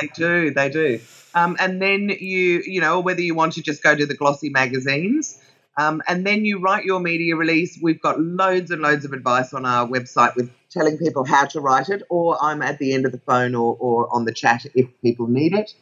They 0.00 0.08
do, 0.14 0.50
they 0.52 0.70
do. 0.70 1.00
Um, 1.34 1.56
and 1.58 1.80
then 1.80 2.08
you, 2.08 2.62
you 2.66 2.80
know, 2.80 3.00
whether 3.00 3.20
you 3.20 3.34
want 3.34 3.54
to 3.54 3.62
just 3.62 3.82
go 3.82 3.94
to 3.94 4.06
the 4.06 4.14
glossy 4.14 4.48
magazines, 4.48 5.38
um, 5.76 6.02
and 6.06 6.26
then 6.26 6.44
you 6.44 6.60
write 6.60 6.84
your 6.84 7.00
media 7.00 7.34
release. 7.36 7.78
We've 7.80 8.00
got 8.00 8.20
loads 8.20 8.70
and 8.70 8.82
loads 8.82 9.04
of 9.04 9.12
advice 9.12 9.52
on 9.54 9.64
our 9.64 9.86
website 9.86 10.36
with 10.36 10.50
telling 10.70 10.98
people 10.98 11.24
how 11.24 11.46
to 11.46 11.60
write 11.60 11.88
it, 11.88 12.02
or 12.08 12.42
I'm 12.42 12.62
at 12.62 12.78
the 12.78 12.92
end 12.92 13.06
of 13.06 13.12
the 13.12 13.18
phone 13.18 13.54
or, 13.54 13.76
or 13.78 14.14
on 14.14 14.24
the 14.24 14.32
chat 14.32 14.66
if 14.74 14.86
people 15.00 15.26
need 15.26 15.54
it. 15.54 15.74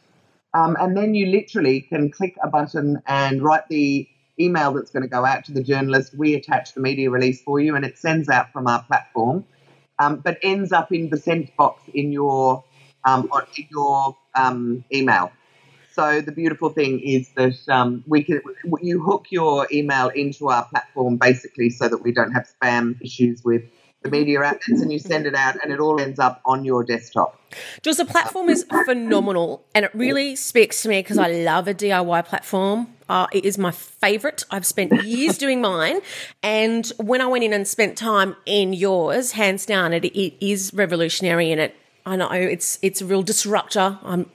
Um, 0.53 0.75
and 0.79 0.97
then 0.97 1.15
you 1.15 1.27
literally 1.27 1.81
can 1.81 2.11
click 2.11 2.35
a 2.43 2.49
button 2.49 3.01
and 3.07 3.41
write 3.41 3.67
the 3.69 4.07
email 4.39 4.73
that's 4.73 4.91
going 4.91 5.03
to 5.03 5.09
go 5.09 5.25
out 5.25 5.45
to 5.45 5.51
the 5.51 5.63
journalist. 5.63 6.13
We 6.13 6.35
attach 6.35 6.73
the 6.73 6.81
media 6.81 7.09
release 7.09 7.41
for 7.41 7.59
you, 7.59 7.75
and 7.75 7.85
it 7.85 7.97
sends 7.97 8.27
out 8.29 8.51
from 8.51 8.67
our 8.67 8.83
platform, 8.83 9.45
um, 9.99 10.17
but 10.17 10.37
ends 10.43 10.71
up 10.71 10.91
in 10.91 11.09
the 11.09 11.17
sent 11.17 11.55
box 11.55 11.83
in 11.93 12.11
your 12.11 12.63
um, 13.05 13.29
in 13.57 13.67
your 13.71 14.17
um, 14.35 14.83
email. 14.93 15.31
So 15.93 16.21
the 16.21 16.31
beautiful 16.31 16.69
thing 16.69 17.01
is 17.01 17.29
that 17.35 17.57
um, 17.69 18.03
we 18.07 18.23
can 18.23 18.41
you 18.81 19.01
hook 19.03 19.27
your 19.29 19.67
email 19.71 20.07
into 20.09 20.49
our 20.49 20.65
platform 20.65 21.17
basically 21.17 21.69
so 21.69 21.89
that 21.89 21.97
we 21.97 22.13
don't 22.13 22.31
have 22.31 22.47
spam 22.47 23.01
issues 23.01 23.43
with 23.43 23.63
the 24.01 24.09
media 24.09 24.41
outlets 24.41 24.81
and 24.81 24.91
you 24.91 24.99
send 24.99 25.25
it 25.25 25.35
out 25.35 25.55
and 25.61 25.71
it 25.71 25.79
all 25.79 25.99
ends 25.99 26.19
up 26.19 26.41
on 26.45 26.65
your 26.65 26.83
desktop. 26.83 27.39
Just 27.81 27.97
the 27.97 28.05
platform 28.05 28.49
is 28.49 28.65
phenomenal 28.85 29.63
and 29.75 29.85
it 29.85 29.93
really 29.93 30.35
speaks 30.35 30.81
to 30.83 30.89
me 30.89 30.99
because 30.99 31.17
I 31.17 31.31
love 31.31 31.67
a 31.67 31.73
DIY 31.73 32.25
platform. 32.25 32.87
Uh, 33.07 33.27
it 33.33 33.45
is 33.45 33.57
my 33.57 33.71
favorite. 33.71 34.45
I've 34.49 34.65
spent 34.65 35.03
years 35.03 35.37
doing 35.37 35.61
mine. 35.61 35.99
And 36.41 36.91
when 36.97 37.21
I 37.21 37.27
went 37.27 37.43
in 37.43 37.53
and 37.53 37.67
spent 37.67 37.97
time 37.97 38.35
in 38.45 38.73
yours, 38.73 39.33
hands 39.33 39.65
down, 39.65 39.93
it, 39.93 40.05
it 40.05 40.45
is 40.45 40.73
revolutionary 40.73 41.51
and 41.51 41.59
it 41.59 41.75
I 42.05 42.15
know 42.15 42.29
it's 42.31 42.79
it's 42.81 43.01
a 43.01 43.05
real 43.05 43.23
disruptor. 43.23 43.99
I'm 44.03 44.29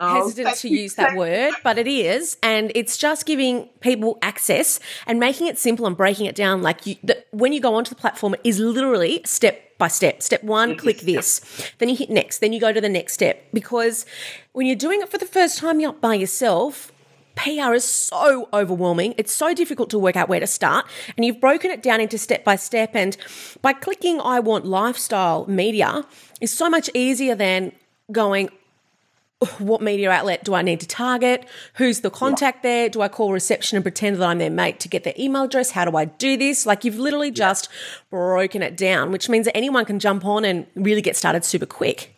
oh, 0.00 0.24
hesitant 0.24 0.56
to 0.58 0.68
use 0.68 0.94
that 0.94 1.16
word, 1.16 1.52
but 1.64 1.78
it 1.78 1.88
is, 1.88 2.36
and 2.42 2.70
it's 2.74 2.96
just 2.96 3.26
giving 3.26 3.66
people 3.80 4.18
access 4.22 4.78
and 5.06 5.18
making 5.18 5.48
it 5.48 5.58
simple 5.58 5.86
and 5.86 5.96
breaking 5.96 6.26
it 6.26 6.34
down. 6.34 6.62
Like 6.62 6.86
you, 6.86 6.96
the, 7.02 7.24
when 7.32 7.52
you 7.52 7.60
go 7.60 7.74
onto 7.74 7.90
the 7.90 7.96
platform, 7.96 8.34
it 8.34 8.40
is 8.44 8.58
literally 8.60 9.22
step 9.24 9.78
by 9.78 9.88
step. 9.88 10.22
Step 10.22 10.44
one, 10.44 10.76
click 10.76 11.00
this, 11.00 11.40
then 11.78 11.88
you 11.88 11.96
hit 11.96 12.10
next, 12.10 12.38
then 12.38 12.52
you 12.52 12.60
go 12.60 12.72
to 12.72 12.80
the 12.80 12.88
next 12.88 13.14
step. 13.14 13.44
Because 13.52 14.06
when 14.52 14.66
you're 14.66 14.76
doing 14.76 15.00
it 15.00 15.08
for 15.08 15.18
the 15.18 15.26
first 15.26 15.58
time, 15.58 15.80
you're 15.80 15.90
up 15.90 16.00
by 16.00 16.14
yourself. 16.14 16.92
PR 17.38 17.72
is 17.72 17.84
so 17.84 18.48
overwhelming. 18.52 19.14
It's 19.16 19.32
so 19.32 19.54
difficult 19.54 19.90
to 19.90 19.98
work 19.98 20.16
out 20.16 20.28
where 20.28 20.40
to 20.40 20.46
start. 20.46 20.86
And 21.16 21.24
you've 21.24 21.40
broken 21.40 21.70
it 21.70 21.82
down 21.82 22.00
into 22.00 22.18
step 22.18 22.44
by 22.44 22.56
step. 22.56 22.90
And 22.94 23.16
by 23.62 23.72
clicking 23.72 24.20
I 24.20 24.40
want 24.40 24.66
lifestyle 24.66 25.46
media 25.46 26.04
is 26.40 26.50
so 26.50 26.68
much 26.68 26.90
easier 26.94 27.34
than 27.36 27.72
going, 28.10 28.50
what 29.58 29.80
media 29.80 30.10
outlet 30.10 30.42
do 30.42 30.54
I 30.54 30.62
need 30.62 30.80
to 30.80 30.88
target? 30.88 31.48
Who's 31.74 32.00
the 32.00 32.10
contact 32.10 32.64
yeah. 32.64 32.70
there? 32.70 32.88
Do 32.88 33.02
I 33.02 33.08
call 33.08 33.32
reception 33.32 33.76
and 33.76 33.84
pretend 33.84 34.16
that 34.16 34.26
I'm 34.26 34.38
their 34.38 34.50
mate 34.50 34.80
to 34.80 34.88
get 34.88 35.04
their 35.04 35.14
email 35.16 35.44
address? 35.44 35.70
How 35.70 35.84
do 35.84 35.96
I 35.96 36.06
do 36.06 36.36
this? 36.36 36.66
Like 36.66 36.82
you've 36.82 36.98
literally 36.98 37.30
just 37.30 37.68
broken 38.10 38.62
it 38.62 38.76
down, 38.76 39.12
which 39.12 39.28
means 39.28 39.44
that 39.44 39.56
anyone 39.56 39.84
can 39.84 40.00
jump 40.00 40.24
on 40.24 40.44
and 40.44 40.66
really 40.74 41.02
get 41.02 41.16
started 41.16 41.44
super 41.44 41.66
quick. 41.66 42.17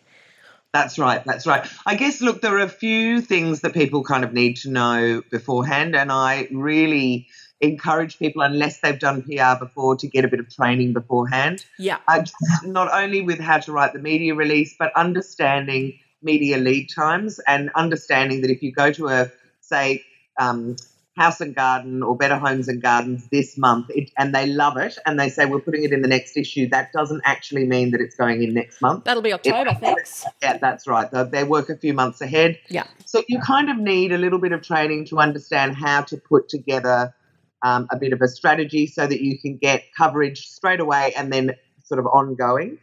That's 0.73 0.97
right. 0.97 1.23
That's 1.25 1.45
right. 1.45 1.67
I 1.85 1.95
guess, 1.95 2.21
look, 2.21 2.41
there 2.41 2.55
are 2.55 2.61
a 2.61 2.69
few 2.69 3.21
things 3.21 3.61
that 3.61 3.73
people 3.73 4.03
kind 4.03 4.23
of 4.23 4.33
need 4.33 4.55
to 4.57 4.69
know 4.69 5.21
beforehand. 5.29 5.95
And 5.95 6.11
I 6.11 6.47
really 6.51 7.27
encourage 7.59 8.17
people, 8.17 8.41
unless 8.41 8.79
they've 8.79 8.97
done 8.97 9.21
PR 9.21 9.59
before, 9.59 9.97
to 9.97 10.07
get 10.07 10.23
a 10.23 10.29
bit 10.29 10.39
of 10.39 10.49
training 10.49 10.93
beforehand. 10.93 11.65
Yeah. 11.77 11.97
Uh, 12.07 12.23
not 12.63 12.91
only 12.93 13.21
with 13.21 13.39
how 13.39 13.59
to 13.59 13.71
write 13.71 13.93
the 13.93 13.99
media 13.99 14.33
release, 14.33 14.75
but 14.79 14.91
understanding 14.95 15.99
media 16.23 16.57
lead 16.57 16.87
times 16.87 17.39
and 17.47 17.69
understanding 17.75 18.41
that 18.41 18.51
if 18.51 18.63
you 18.63 18.71
go 18.71 18.91
to 18.93 19.09
a, 19.09 19.31
say, 19.59 20.03
um, 20.39 20.77
House 21.17 21.41
and 21.41 21.53
Garden 21.53 22.03
or 22.03 22.15
Better 22.15 22.37
Homes 22.37 22.67
and 22.69 22.81
Gardens 22.81 23.27
this 23.29 23.57
month 23.57 23.87
it, 23.89 24.11
and 24.17 24.33
they 24.33 24.47
love 24.47 24.77
it 24.77 24.97
and 25.05 25.19
they 25.19 25.29
say 25.29 25.45
we're 25.45 25.59
putting 25.59 25.83
it 25.83 25.91
in 25.91 26.01
the 26.01 26.07
next 26.07 26.37
issue, 26.37 26.69
that 26.69 26.93
doesn't 26.93 27.21
actually 27.25 27.65
mean 27.65 27.91
that 27.91 27.99
it's 27.99 28.15
going 28.15 28.41
in 28.41 28.53
next 28.53 28.81
month. 28.81 29.03
That'll 29.03 29.21
be 29.21 29.33
October, 29.33 29.71
it, 29.71 29.79
thanks. 29.79 30.25
Yeah, 30.41 30.57
that's 30.57 30.87
right. 30.87 31.09
They 31.31 31.43
work 31.43 31.69
a 31.69 31.75
few 31.75 31.93
months 31.93 32.21
ahead. 32.21 32.57
Yeah. 32.69 32.85
So 33.05 33.23
you 33.27 33.39
kind 33.39 33.69
of 33.69 33.77
need 33.77 34.13
a 34.13 34.17
little 34.17 34.39
bit 34.39 34.53
of 34.53 34.61
training 34.61 35.05
to 35.07 35.19
understand 35.19 35.75
how 35.75 36.01
to 36.03 36.17
put 36.17 36.47
together 36.47 37.13
um, 37.61 37.87
a 37.91 37.97
bit 37.97 38.13
of 38.13 38.21
a 38.21 38.27
strategy 38.27 38.87
so 38.87 39.05
that 39.05 39.21
you 39.21 39.37
can 39.37 39.57
get 39.57 39.83
coverage 39.95 40.47
straight 40.47 40.79
away 40.79 41.13
and 41.17 41.31
then 41.31 41.55
sort 41.83 41.99
of 41.99 42.05
ongoing. 42.05 42.77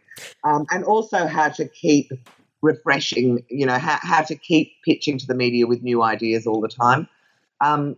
Um, 0.44 0.66
and 0.70 0.84
also 0.84 1.26
how 1.26 1.48
to 1.48 1.66
keep 1.66 2.12
refreshing, 2.60 3.44
you 3.48 3.66
know, 3.66 3.78
how, 3.78 3.98
how 4.02 4.22
to 4.22 4.34
keep 4.34 4.72
pitching 4.84 5.16
to 5.18 5.26
the 5.26 5.34
media 5.34 5.66
with 5.66 5.82
new 5.82 6.02
ideas 6.02 6.46
all 6.46 6.60
the 6.60 6.68
time. 6.68 7.08
Um, 7.60 7.96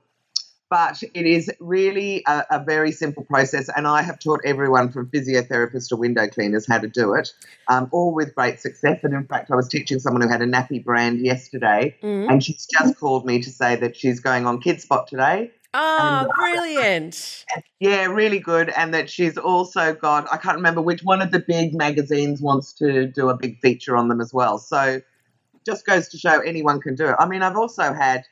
but 0.71 1.03
it 1.03 1.27
is 1.27 1.51
really 1.59 2.23
a, 2.27 2.45
a, 2.53 2.65
very 2.65 2.93
simple 2.93 3.25
process. 3.25 3.69
And 3.75 3.89
I 3.89 4.03
have 4.03 4.21
taught 4.21 4.41
everyone 4.45 4.93
from 4.93 5.11
physiotherapists 5.11 5.89
to 5.89 5.97
window 5.97 6.29
cleaners 6.29 6.67
how 6.67 6.79
to 6.79 6.87
do 6.87 7.15
it, 7.15 7.33
um, 7.67 7.89
all 7.91 8.15
with 8.15 8.37
great 8.37 8.61
success. 8.61 9.01
And 9.03 9.13
in 9.13 9.27
fact, 9.27 9.51
I 9.51 9.57
was 9.57 9.69
teaching 9.69 9.99
someone 9.99 10.23
who 10.23 10.29
had 10.29 10.43
a 10.43 10.47
nappy 10.47 10.83
brand 10.83 11.19
yesterday, 11.19 11.97
mm-hmm. 12.01 12.31
and 12.31 12.43
she's 12.43 12.67
just 12.67 12.99
called 12.99 13.27
me 13.27 13.43
to 13.43 13.51
say 13.51 13.77
that 13.77 13.97
she's 13.97 14.21
going 14.21 14.47
on 14.47 14.63
Kidspot 14.63 15.09
today. 15.09 15.51
Oh, 15.75 16.21
and, 16.21 16.31
brilliant. 16.37 17.45
Yeah, 17.81 18.07
really 18.07 18.41
good. 18.41 18.69
And 18.69 18.93
that 18.93 19.09
she's 19.09 19.39
also 19.39 19.95
got, 19.95 20.31
I 20.31 20.37
can't 20.37 20.57
remember 20.57 20.83
which 20.83 21.03
one 21.03 21.23
of 21.23 21.31
the 21.31 21.39
big 21.39 21.75
magazines 21.75 22.43
wants 22.43 22.75
to 22.75 23.07
do 23.07 23.31
a 23.31 23.37
big 23.37 23.59
feature 23.61 23.97
on 23.97 24.09
them 24.09 24.21
as 24.21 24.35
well. 24.35 24.59
So 24.59 25.01
just 25.65 25.87
goes 25.87 26.09
to 26.11 26.19
show 26.19 26.41
anyone 26.41 26.81
can 26.81 26.95
do 26.95 27.07
it. 27.07 27.17
I 27.19 27.27
mean, 27.27 27.41
I've 27.41 27.57
also 27.57 27.95
had 27.95 28.25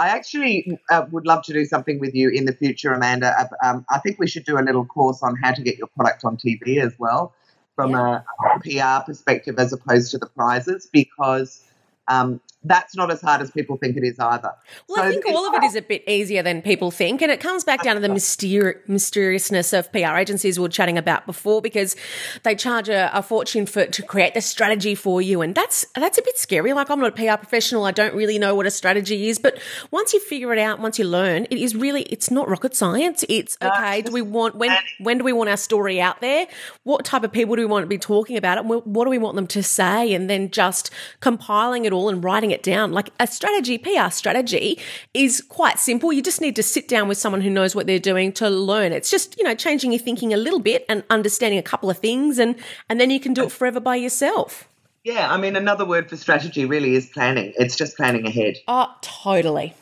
I 0.00 0.08
actually 0.08 0.78
uh, 0.90 1.04
would 1.10 1.26
love 1.26 1.42
to 1.42 1.52
do 1.52 1.66
something 1.66 2.00
with 2.00 2.14
you 2.14 2.30
in 2.30 2.46
the 2.46 2.54
future, 2.54 2.94
Amanda. 2.94 3.34
Uh, 3.38 3.68
um, 3.68 3.86
I 3.90 3.98
think 3.98 4.18
we 4.18 4.26
should 4.26 4.46
do 4.46 4.58
a 4.58 4.64
little 4.64 4.86
course 4.86 5.22
on 5.22 5.36
how 5.36 5.52
to 5.52 5.60
get 5.60 5.76
your 5.76 5.88
product 5.88 6.24
on 6.24 6.38
TV 6.38 6.82
as 6.82 6.98
well 6.98 7.34
from 7.76 7.90
yeah. 7.90 8.22
a 8.54 8.60
PR 8.60 9.04
perspective 9.04 9.58
as 9.58 9.74
opposed 9.74 10.10
to 10.12 10.18
the 10.18 10.26
prizes 10.26 10.88
because 10.90 11.62
um, 12.08 12.40
that's 12.62 12.94
not 12.94 13.10
as 13.10 13.22
hard 13.22 13.40
as 13.40 13.50
people 13.50 13.78
think 13.78 13.96
it 13.96 14.04
is 14.04 14.18
either. 14.18 14.52
Well, 14.88 14.98
so 14.98 15.02
I 15.02 15.10
think 15.10 15.24
all 15.26 15.48
of 15.48 15.54
it 15.54 15.64
is 15.64 15.76
a 15.76 15.82
bit 15.82 16.06
easier 16.06 16.42
than 16.42 16.60
people 16.60 16.90
think. 16.90 17.22
And 17.22 17.32
it 17.32 17.40
comes 17.40 17.64
back 17.64 17.82
down 17.82 17.94
to 17.94 18.00
the 18.00 18.08
mysteri- 18.08 18.86
mysteriousness 18.86 19.72
of 19.72 19.90
PR 19.92 20.16
agencies 20.16 20.58
we 20.58 20.64
were 20.64 20.68
chatting 20.68 20.98
about 20.98 21.24
before 21.24 21.62
because 21.62 21.96
they 22.42 22.54
charge 22.54 22.90
a, 22.90 23.10
a, 23.16 23.22
fortune 23.22 23.64
for 23.64 23.86
to 23.86 24.02
create 24.02 24.34
the 24.34 24.42
strategy 24.42 24.94
for 24.94 25.22
you. 25.22 25.40
And 25.40 25.54
that's 25.54 25.86
that's 25.94 26.18
a 26.18 26.22
bit 26.22 26.36
scary. 26.36 26.74
Like 26.74 26.90
I'm 26.90 27.00
not 27.00 27.18
a 27.18 27.22
PR 27.22 27.38
professional. 27.38 27.84
I 27.84 27.92
don't 27.92 28.14
really 28.14 28.38
know 28.38 28.54
what 28.54 28.66
a 28.66 28.70
strategy 28.70 29.28
is. 29.28 29.38
But 29.38 29.58
once 29.90 30.12
you 30.12 30.20
figure 30.20 30.52
it 30.52 30.58
out, 30.58 30.80
once 30.80 30.98
you 30.98 31.06
learn, 31.06 31.46
it 31.50 31.58
is 31.58 31.74
really 31.74 32.02
it's 32.02 32.30
not 32.30 32.48
rocket 32.48 32.74
science. 32.74 33.24
It's 33.28 33.56
okay, 33.62 34.02
do 34.02 34.12
we 34.12 34.22
want 34.22 34.56
when 34.56 34.70
when 34.98 35.18
do 35.18 35.24
we 35.24 35.32
want 35.32 35.48
our 35.48 35.56
story 35.56 35.98
out 36.00 36.20
there? 36.20 36.46
What 36.82 37.06
type 37.06 37.24
of 37.24 37.32
people 37.32 37.56
do 37.56 37.62
we 37.62 37.66
want 37.66 37.84
to 37.84 37.88
be 37.88 37.98
talking 37.98 38.36
about 38.36 38.58
it? 38.58 38.64
What 38.66 39.04
do 39.04 39.10
we 39.10 39.18
want 39.18 39.36
them 39.36 39.46
to 39.46 39.62
say? 39.62 40.12
And 40.12 40.28
then 40.28 40.50
just 40.50 40.90
compiling 41.20 41.86
it 41.86 41.92
all 41.92 42.10
and 42.10 42.22
writing 42.22 42.49
it 42.50 42.62
down. 42.62 42.92
Like 42.92 43.10
a 43.18 43.26
strategy, 43.26 43.78
PR 43.78 44.10
strategy 44.10 44.78
is 45.14 45.40
quite 45.40 45.78
simple. 45.78 46.12
You 46.12 46.22
just 46.22 46.40
need 46.40 46.56
to 46.56 46.62
sit 46.62 46.88
down 46.88 47.08
with 47.08 47.18
someone 47.18 47.40
who 47.40 47.50
knows 47.50 47.74
what 47.74 47.86
they're 47.86 47.98
doing 47.98 48.32
to 48.34 48.48
learn. 48.48 48.92
It's 48.92 49.10
just, 49.10 49.36
you 49.38 49.44
know, 49.44 49.54
changing 49.54 49.92
your 49.92 50.00
thinking 50.00 50.32
a 50.34 50.36
little 50.36 50.60
bit 50.60 50.84
and 50.88 51.04
understanding 51.10 51.58
a 51.58 51.62
couple 51.62 51.90
of 51.90 51.98
things 51.98 52.38
and 52.38 52.56
and 52.88 53.00
then 53.00 53.10
you 53.10 53.20
can 53.20 53.34
do 53.34 53.44
it 53.44 53.52
forever 53.52 53.80
by 53.80 53.96
yourself. 53.96 54.68
Yeah, 55.04 55.32
I 55.32 55.38
mean 55.38 55.56
another 55.56 55.84
word 55.84 56.10
for 56.10 56.16
strategy 56.16 56.66
really 56.66 56.94
is 56.94 57.06
planning. 57.06 57.54
It's 57.56 57.76
just 57.76 57.96
planning 57.96 58.26
ahead. 58.26 58.58
Oh, 58.68 58.94
totally. 59.00 59.74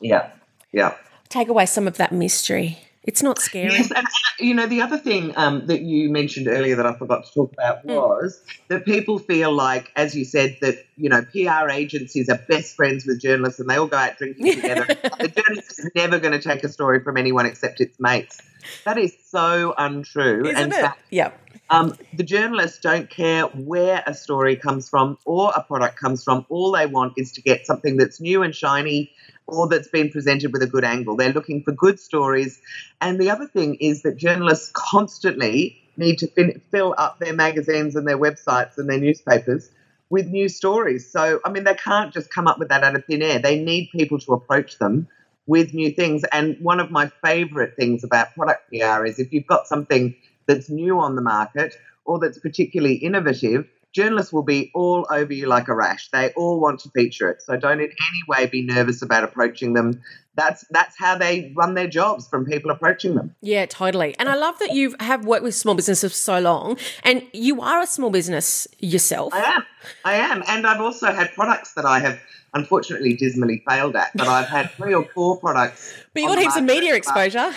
Yeah. 0.00 0.30
Yeah. 0.72 0.94
Take 1.28 1.48
away 1.48 1.66
some 1.66 1.88
of 1.88 1.96
that 1.96 2.12
mystery. 2.12 2.78
It's 3.04 3.22
not 3.22 3.38
scary. 3.40 3.72
Yes, 3.72 3.90
and 3.90 4.06
you 4.38 4.54
know 4.54 4.66
the 4.66 4.80
other 4.80 4.98
thing 4.98 5.36
um, 5.36 5.66
that 5.66 5.82
you 5.82 6.10
mentioned 6.10 6.48
earlier 6.48 6.76
that 6.76 6.86
I 6.86 6.94
forgot 6.94 7.24
to 7.26 7.32
talk 7.32 7.52
about 7.52 7.82
hmm. 7.82 7.92
was 7.92 8.40
mm. 8.40 8.68
that 8.68 8.84
people 8.84 9.18
feel 9.18 9.52
like, 9.52 9.90
as 9.96 10.14
you 10.14 10.24
said, 10.24 10.58
that 10.60 10.84
you 10.96 11.08
know 11.08 11.22
PR 11.32 11.70
agencies 11.70 12.28
are 12.28 12.40
best 12.48 12.76
friends 12.76 13.06
with 13.06 13.20
journalists 13.20 13.60
and 13.60 13.68
they 13.68 13.76
all 13.76 13.86
go 13.86 13.96
out 13.96 14.18
drinking 14.18 14.52
together. 14.54 14.86
the 14.86 15.28
journalist 15.28 15.78
is 15.78 15.90
never 15.94 16.18
going 16.18 16.32
to 16.32 16.40
take 16.40 16.62
a 16.64 16.68
story 16.68 17.02
from 17.02 17.16
anyone 17.16 17.46
except 17.46 17.80
its 17.80 17.98
mates. 17.98 18.40
That 18.84 18.98
is 18.98 19.16
so 19.26 19.74
untrue. 19.76 20.44
Isn't 20.44 20.56
and 20.56 20.72
it? 20.72 20.80
Fact, 20.80 21.02
yeah. 21.10 21.32
Um, 21.70 21.96
the 22.12 22.22
journalists 22.22 22.78
don't 22.78 23.08
care 23.08 23.44
where 23.44 24.02
a 24.06 24.14
story 24.14 24.56
comes 24.56 24.88
from 24.88 25.18
or 25.24 25.52
a 25.56 25.62
product 25.62 25.98
comes 25.98 26.22
from. 26.22 26.44
All 26.48 26.72
they 26.72 26.86
want 26.86 27.14
is 27.16 27.32
to 27.32 27.42
get 27.42 27.66
something 27.66 27.96
that's 27.96 28.20
new 28.20 28.42
and 28.42 28.54
shiny 28.54 29.10
or 29.46 29.68
that's 29.68 29.88
been 29.88 30.10
presented 30.10 30.52
with 30.52 30.62
a 30.62 30.66
good 30.66 30.84
angle. 30.84 31.16
They're 31.16 31.32
looking 31.32 31.62
for 31.62 31.72
good 31.72 31.98
stories. 31.98 32.60
And 33.00 33.20
the 33.20 33.30
other 33.30 33.46
thing 33.46 33.76
is 33.76 34.02
that 34.02 34.16
journalists 34.16 34.70
constantly 34.74 35.76
need 35.96 36.18
to 36.18 36.28
fin- 36.28 36.60
fill 36.70 36.94
up 36.98 37.18
their 37.18 37.34
magazines 37.34 37.96
and 37.96 38.06
their 38.06 38.18
websites 38.18 38.78
and 38.78 38.88
their 38.88 38.98
newspapers 38.98 39.70
with 40.10 40.26
new 40.26 40.48
stories. 40.48 41.10
So, 41.10 41.40
I 41.44 41.50
mean, 41.50 41.64
they 41.64 41.74
can't 41.74 42.12
just 42.12 42.30
come 42.30 42.46
up 42.46 42.58
with 42.58 42.68
that 42.68 42.84
out 42.84 42.94
of 42.94 43.04
thin 43.06 43.22
air. 43.22 43.38
They 43.38 43.58
need 43.62 43.88
people 43.92 44.18
to 44.20 44.32
approach 44.34 44.78
them 44.78 45.08
with 45.46 45.74
new 45.74 45.90
things. 45.90 46.22
And 46.32 46.56
one 46.60 46.80
of 46.80 46.90
my 46.90 47.10
favorite 47.24 47.74
things 47.76 48.04
about 48.04 48.34
product 48.34 48.68
PR 48.70 49.04
is 49.04 49.18
if 49.18 49.32
you've 49.32 49.46
got 49.46 49.66
something 49.66 50.14
that's 50.46 50.70
new 50.70 50.98
on 50.98 51.16
the 51.16 51.22
market 51.22 51.74
or 52.04 52.18
that's 52.18 52.38
particularly 52.38 52.94
innovative, 52.96 53.66
journalists 53.92 54.32
will 54.32 54.42
be 54.42 54.70
all 54.74 55.06
over 55.10 55.32
you 55.32 55.46
like 55.46 55.68
a 55.68 55.74
rash. 55.74 56.08
They 56.10 56.30
all 56.30 56.60
want 56.60 56.80
to 56.80 56.90
feature 56.90 57.30
it. 57.30 57.42
So 57.42 57.56
don't 57.56 57.80
in 57.80 57.90
any 57.90 58.22
way 58.26 58.46
be 58.46 58.62
nervous 58.62 59.02
about 59.02 59.24
approaching 59.24 59.74
them. 59.74 60.02
That's 60.34 60.64
that's 60.70 60.98
how 60.98 61.18
they 61.18 61.52
run 61.54 61.74
their 61.74 61.88
jobs 61.88 62.26
from 62.26 62.46
people 62.46 62.70
approaching 62.70 63.14
them. 63.14 63.34
Yeah, 63.42 63.66
totally. 63.66 64.16
And 64.18 64.30
I 64.30 64.34
love 64.34 64.58
that 64.60 64.72
you 64.72 64.94
have 64.98 65.26
worked 65.26 65.42
with 65.42 65.54
small 65.54 65.74
businesses 65.74 66.12
for 66.12 66.16
so 66.16 66.38
long 66.40 66.78
and 67.04 67.22
you 67.34 67.60
are 67.60 67.82
a 67.82 67.86
small 67.86 68.10
business 68.10 68.66
yourself. 68.78 69.34
I 69.34 69.42
am. 69.42 69.62
I 70.04 70.14
am. 70.14 70.42
And 70.48 70.66
I've 70.66 70.80
also 70.80 71.12
had 71.12 71.32
products 71.34 71.74
that 71.74 71.84
I 71.84 71.98
have 71.98 72.18
unfortunately 72.54 73.14
dismally 73.14 73.62
failed 73.66 73.96
at, 73.96 74.10
but 74.14 74.28
I've 74.28 74.48
had 74.48 74.70
three 74.72 74.94
or 74.94 75.04
four 75.04 75.38
products. 75.38 75.94
But 76.14 76.22
you 76.22 76.28
got 76.28 76.38
heaps 76.38 76.56
of 76.56 76.64
media 76.64 76.94
exposure. 76.94 77.52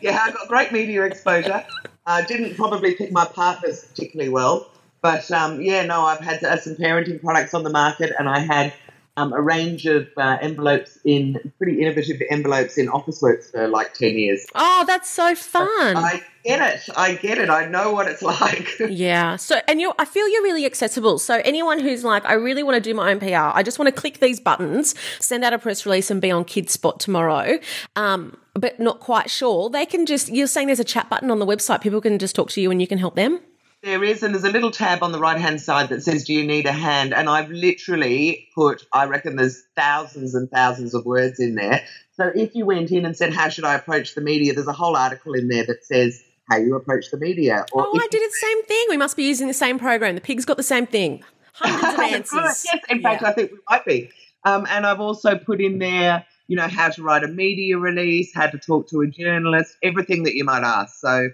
yeah, 0.00 0.18
I 0.22 0.30
got 0.32 0.48
great 0.48 0.72
media 0.72 1.02
exposure. 1.04 1.64
I 2.06 2.22
uh, 2.22 2.26
didn't 2.26 2.56
probably 2.56 2.94
pick 2.94 3.10
my 3.10 3.24
partners 3.24 3.84
particularly 3.84 4.30
well. 4.30 4.70
But 5.06 5.30
um, 5.30 5.60
yeah, 5.60 5.84
no, 5.86 6.02
I've 6.02 6.18
had 6.18 6.42
uh, 6.42 6.56
some 6.56 6.74
parenting 6.74 7.20
products 7.20 7.54
on 7.54 7.62
the 7.62 7.70
market, 7.70 8.12
and 8.18 8.28
I 8.28 8.40
had 8.40 8.72
um, 9.16 9.32
a 9.32 9.40
range 9.40 9.86
of 9.86 10.08
uh, 10.16 10.38
envelopes 10.40 10.98
in 11.04 11.52
pretty 11.58 11.80
innovative 11.80 12.20
envelopes 12.28 12.76
in 12.76 12.88
office 12.88 13.22
Officeworks 13.22 13.52
for 13.52 13.68
like 13.68 13.94
10 13.94 14.18
years. 14.18 14.44
Oh, 14.56 14.84
that's 14.84 15.08
so 15.08 15.36
fun. 15.36 15.68
I 15.96 16.22
get 16.44 16.74
it. 16.74 16.92
I 16.96 17.14
get 17.14 17.38
it. 17.38 17.48
I 17.48 17.66
know 17.66 17.92
what 17.92 18.08
it's 18.08 18.20
like. 18.42 18.68
yeah. 18.88 19.36
So, 19.36 19.60
and 19.68 19.80
you 19.80 19.92
I 19.98 20.04
feel 20.04 20.28
you're 20.28 20.42
really 20.42 20.66
accessible. 20.66 21.18
So, 21.18 21.40
anyone 21.44 21.78
who's 21.78 22.02
like, 22.02 22.24
I 22.24 22.32
really 22.32 22.64
want 22.64 22.74
to 22.74 22.80
do 22.80 22.92
my 22.92 23.12
own 23.12 23.20
PR, 23.20 23.56
I 23.56 23.62
just 23.62 23.78
want 23.78 23.94
to 23.94 23.98
click 23.98 24.18
these 24.18 24.40
buttons, 24.40 24.96
send 25.20 25.44
out 25.44 25.52
a 25.52 25.58
press 25.60 25.86
release, 25.86 26.10
and 26.10 26.20
be 26.20 26.32
on 26.32 26.44
Kidspot 26.44 26.98
tomorrow. 26.98 27.60
Um, 27.94 28.36
but 28.54 28.80
not 28.80 28.98
quite 28.98 29.30
sure. 29.30 29.70
They 29.70 29.86
can 29.86 30.04
just, 30.04 30.30
you're 30.30 30.46
saying 30.46 30.66
there's 30.66 30.80
a 30.80 30.84
chat 30.84 31.08
button 31.08 31.30
on 31.30 31.38
the 31.38 31.46
website. 31.46 31.80
People 31.80 32.00
can 32.00 32.18
just 32.18 32.34
talk 32.34 32.50
to 32.50 32.60
you 32.60 32.72
and 32.72 32.80
you 32.80 32.88
can 32.88 32.98
help 32.98 33.14
them. 33.14 33.40
There 33.86 34.02
is, 34.02 34.24
and 34.24 34.34
there's 34.34 34.42
a 34.42 34.50
little 34.50 34.72
tab 34.72 35.04
on 35.04 35.12
the 35.12 35.20
right 35.20 35.40
hand 35.40 35.60
side 35.60 35.90
that 35.90 36.02
says, 36.02 36.24
Do 36.24 36.34
you 36.34 36.44
need 36.44 36.66
a 36.66 36.72
hand? 36.72 37.14
And 37.14 37.28
I've 37.28 37.48
literally 37.50 38.48
put, 38.52 38.84
I 38.92 39.04
reckon 39.04 39.36
there's 39.36 39.62
thousands 39.76 40.34
and 40.34 40.50
thousands 40.50 40.92
of 40.92 41.06
words 41.06 41.38
in 41.38 41.54
there. 41.54 41.84
So 42.16 42.32
if 42.34 42.56
you 42.56 42.66
went 42.66 42.90
in 42.90 43.06
and 43.06 43.16
said, 43.16 43.32
How 43.32 43.48
should 43.48 43.62
I 43.62 43.76
approach 43.76 44.16
the 44.16 44.22
media? 44.22 44.54
There's 44.54 44.66
a 44.66 44.72
whole 44.72 44.96
article 44.96 45.34
in 45.34 45.46
there 45.46 45.64
that 45.66 45.84
says, 45.84 46.20
How 46.50 46.56
you 46.56 46.74
approach 46.74 47.12
the 47.12 47.16
media. 47.16 47.64
Or 47.72 47.86
oh, 47.86 47.96
I 47.96 48.08
did 48.10 48.28
the 48.28 48.34
same 48.34 48.64
thing. 48.64 48.86
We 48.90 48.96
must 48.96 49.16
be 49.16 49.22
using 49.22 49.46
the 49.46 49.54
same 49.54 49.78
program. 49.78 50.16
The 50.16 50.20
pig's 50.20 50.44
got 50.44 50.56
the 50.56 50.64
same 50.64 50.88
thing. 50.88 51.22
Hundreds 51.52 51.94
of 51.94 52.00
answers. 52.40 52.64
yes, 52.64 52.84
in 52.90 53.02
fact, 53.02 53.22
yeah. 53.22 53.28
I 53.28 53.32
think 53.34 53.52
we 53.52 53.58
might 53.70 53.84
be. 53.84 54.10
Um, 54.42 54.66
and 54.68 54.84
I've 54.84 55.00
also 55.00 55.38
put 55.38 55.60
in 55.60 55.78
there, 55.78 56.26
you 56.48 56.56
know, 56.56 56.66
how 56.66 56.88
to 56.88 57.04
write 57.04 57.22
a 57.22 57.28
media 57.28 57.78
release, 57.78 58.34
how 58.34 58.48
to 58.48 58.58
talk 58.58 58.88
to 58.88 59.02
a 59.02 59.06
journalist, 59.06 59.76
everything 59.84 60.24
that 60.24 60.34
you 60.34 60.42
might 60.42 60.64
ask. 60.64 60.96
So 60.96 61.28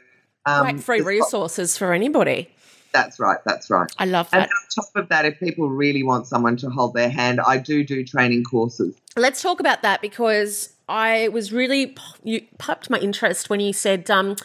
um, 0.46 0.62
Great 0.62 0.80
free 0.82 1.00
resources 1.00 1.76
for 1.76 1.92
anybody. 1.92 2.50
That's 2.92 3.18
right. 3.18 3.38
That's 3.44 3.70
right. 3.70 3.90
I 3.98 4.04
love 4.04 4.30
that. 4.30 4.42
And 4.42 4.50
on 4.50 4.84
top 4.84 4.96
of 4.96 5.08
that, 5.08 5.24
if 5.24 5.40
people 5.40 5.70
really 5.70 6.02
want 6.02 6.26
someone 6.26 6.56
to 6.58 6.68
hold 6.68 6.94
their 6.94 7.08
hand, 7.08 7.40
I 7.40 7.58
do 7.58 7.84
do 7.84 8.04
training 8.04 8.44
courses. 8.44 8.94
Let's 9.16 9.40
talk 9.40 9.60
about 9.60 9.82
that 9.82 10.02
because 10.02 10.74
I 10.88 11.28
was 11.28 11.52
really 11.52 11.96
you 12.22 12.42
popped 12.58 12.90
my 12.90 12.98
interest 12.98 13.48
when 13.48 13.60
you 13.60 13.72
said, 13.72 14.10
um, 14.10 14.36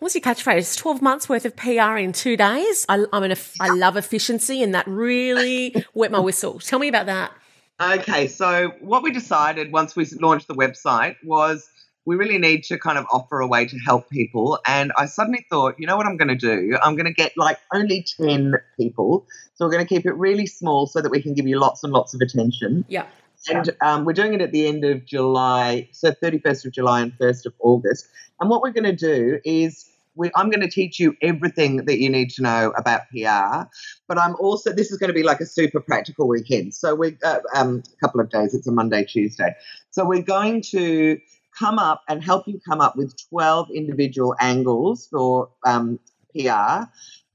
"What's 0.00 0.14
your 0.14 0.22
catchphrase? 0.22 0.76
Twelve 0.76 1.00
months 1.00 1.28
worth 1.28 1.46
of 1.46 1.56
PR 1.56 1.96
in 1.96 2.12
two 2.12 2.36
days." 2.36 2.84
I, 2.88 3.06
I'm 3.12 3.22
an 3.22 3.34
I 3.60 3.70
love 3.70 3.96
efficiency, 3.96 4.62
and 4.62 4.74
that 4.74 4.86
really 4.86 5.74
wet 5.94 6.10
my 6.10 6.20
whistle. 6.20 6.58
Tell 6.58 6.78
me 6.78 6.88
about 6.88 7.06
that. 7.06 7.32
Okay, 7.80 8.28
so 8.28 8.72
what 8.80 9.02
we 9.02 9.10
decided 9.10 9.72
once 9.72 9.96
we 9.96 10.06
launched 10.20 10.46
the 10.46 10.54
website 10.54 11.16
was 11.24 11.68
we 12.06 12.16
really 12.16 12.38
need 12.38 12.64
to 12.64 12.78
kind 12.78 12.98
of 12.98 13.06
offer 13.12 13.40
a 13.40 13.46
way 13.46 13.66
to 13.66 13.78
help 13.78 14.10
people. 14.10 14.58
And 14.66 14.92
I 14.96 15.06
suddenly 15.06 15.46
thought, 15.48 15.76
you 15.78 15.86
know 15.86 15.96
what 15.96 16.06
I'm 16.06 16.16
going 16.16 16.28
to 16.28 16.34
do? 16.34 16.76
I'm 16.82 16.96
going 16.96 17.06
to 17.06 17.12
get 17.12 17.32
like 17.36 17.58
only 17.72 18.06
10 18.20 18.54
people. 18.76 19.26
So 19.54 19.64
we're 19.64 19.72
going 19.72 19.86
to 19.86 19.88
keep 19.88 20.04
it 20.06 20.14
really 20.14 20.46
small 20.46 20.86
so 20.86 21.00
that 21.00 21.10
we 21.10 21.22
can 21.22 21.34
give 21.34 21.46
you 21.46 21.58
lots 21.58 21.82
and 21.82 21.92
lots 21.92 22.14
of 22.14 22.20
attention. 22.20 22.84
Yeah. 22.88 23.06
And 23.50 23.70
um, 23.82 24.04
we're 24.04 24.14
doing 24.14 24.34
it 24.34 24.40
at 24.40 24.52
the 24.52 24.66
end 24.66 24.84
of 24.84 25.04
July, 25.04 25.88
so 25.92 26.12
31st 26.12 26.66
of 26.66 26.72
July 26.72 27.02
and 27.02 27.12
1st 27.18 27.46
of 27.46 27.54
August. 27.60 28.08
And 28.40 28.48
what 28.48 28.62
we're 28.62 28.72
going 28.72 28.84
to 28.84 28.96
do 28.96 29.38
is 29.44 29.90
we, 30.14 30.30
I'm 30.34 30.48
going 30.48 30.60
to 30.60 30.70
teach 30.70 30.98
you 31.00 31.16
everything 31.20 31.84
that 31.84 31.98
you 31.98 32.08
need 32.08 32.30
to 32.30 32.42
know 32.42 32.72
about 32.76 33.02
PR, 33.10 33.68
but 34.06 34.18
I'm 34.18 34.36
also, 34.36 34.72
this 34.72 34.90
is 34.92 34.98
going 34.98 35.08
to 35.08 35.14
be 35.14 35.22
like 35.22 35.40
a 35.40 35.46
super 35.46 35.80
practical 35.80 36.28
weekend. 36.28 36.74
So 36.74 36.94
we, 36.94 37.18
uh, 37.24 37.40
um, 37.54 37.82
a 37.92 37.96
couple 37.96 38.20
of 38.20 38.30
days, 38.30 38.54
it's 38.54 38.66
a 38.66 38.72
Monday, 38.72 39.04
Tuesday. 39.04 39.54
So 39.90 40.06
we're 40.06 40.22
going 40.22 40.62
to 40.70 41.18
come 41.58 41.78
up 41.78 42.02
and 42.08 42.22
help 42.22 42.46
you 42.48 42.60
come 42.66 42.80
up 42.80 42.96
with 42.96 43.14
12 43.28 43.70
individual 43.70 44.34
angles 44.40 45.08
for 45.10 45.50
um, 45.64 45.98
PR. 46.32 46.84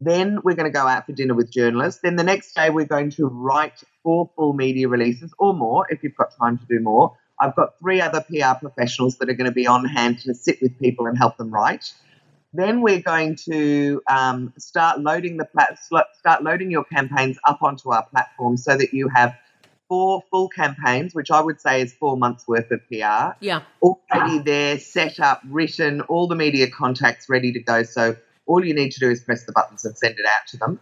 Then 0.01 0.39
we're 0.43 0.55
going 0.55 0.71
to 0.71 0.77
go 0.77 0.87
out 0.87 1.05
for 1.05 1.11
dinner 1.11 1.33
with 1.33 1.51
journalists. 1.51 2.01
Then 2.01 2.15
the 2.15 2.23
next 2.23 2.53
day, 2.53 2.69
we're 2.69 2.85
going 2.85 3.11
to 3.11 3.27
write 3.27 3.83
four 4.03 4.29
full 4.35 4.53
media 4.53 4.87
releases 4.87 5.33
or 5.37 5.53
more 5.53 5.85
if 5.89 6.03
you've 6.03 6.15
got 6.15 6.37
time 6.37 6.57
to 6.57 6.65
do 6.65 6.79
more. 6.79 7.17
I've 7.39 7.55
got 7.55 7.79
three 7.79 8.01
other 8.01 8.21
PR 8.21 8.59
professionals 8.59 9.17
that 9.17 9.29
are 9.29 9.33
going 9.33 9.49
to 9.49 9.53
be 9.53 9.67
on 9.67 9.85
hand 9.85 10.19
to 10.21 10.33
sit 10.33 10.61
with 10.61 10.77
people 10.79 11.07
and 11.07 11.17
help 11.17 11.37
them 11.37 11.51
write. 11.51 11.93
Then 12.53 12.81
we're 12.81 13.01
going 13.01 13.35
to 13.47 14.01
um, 14.09 14.53
start 14.57 14.99
loading 14.99 15.37
the 15.37 15.45
plat- 15.45 15.79
start 16.17 16.43
loading 16.43 16.71
your 16.71 16.83
campaigns 16.83 17.37
up 17.47 17.61
onto 17.61 17.91
our 17.91 18.03
platform 18.05 18.57
so 18.57 18.75
that 18.75 18.93
you 18.93 19.07
have 19.09 19.35
four 19.89 20.23
full 20.31 20.47
campaigns, 20.47 21.13
which 21.13 21.31
I 21.31 21.41
would 21.41 21.59
say 21.59 21.81
is 21.81 21.93
four 21.93 22.15
months 22.15 22.47
worth 22.47 22.71
of 22.71 22.79
PR. 22.87 23.35
Yeah. 23.41 23.63
Already 23.81 24.39
there, 24.39 24.79
set 24.79 25.19
up, 25.19 25.41
written, 25.49 26.01
all 26.01 26.27
the 26.27 26.35
media 26.35 26.69
contacts 26.69 27.27
ready 27.27 27.51
to 27.51 27.59
go. 27.59 27.83
So 27.83 28.15
all 28.45 28.63
you 28.63 28.73
need 28.73 28.91
to 28.91 28.99
do 28.99 29.09
is 29.09 29.21
press 29.21 29.45
the 29.45 29.51
buttons 29.51 29.83
and 29.83 29.97
send 29.97 30.15
it 30.17 30.25
out 30.25 30.47
to 30.49 30.57
them. 30.57 30.79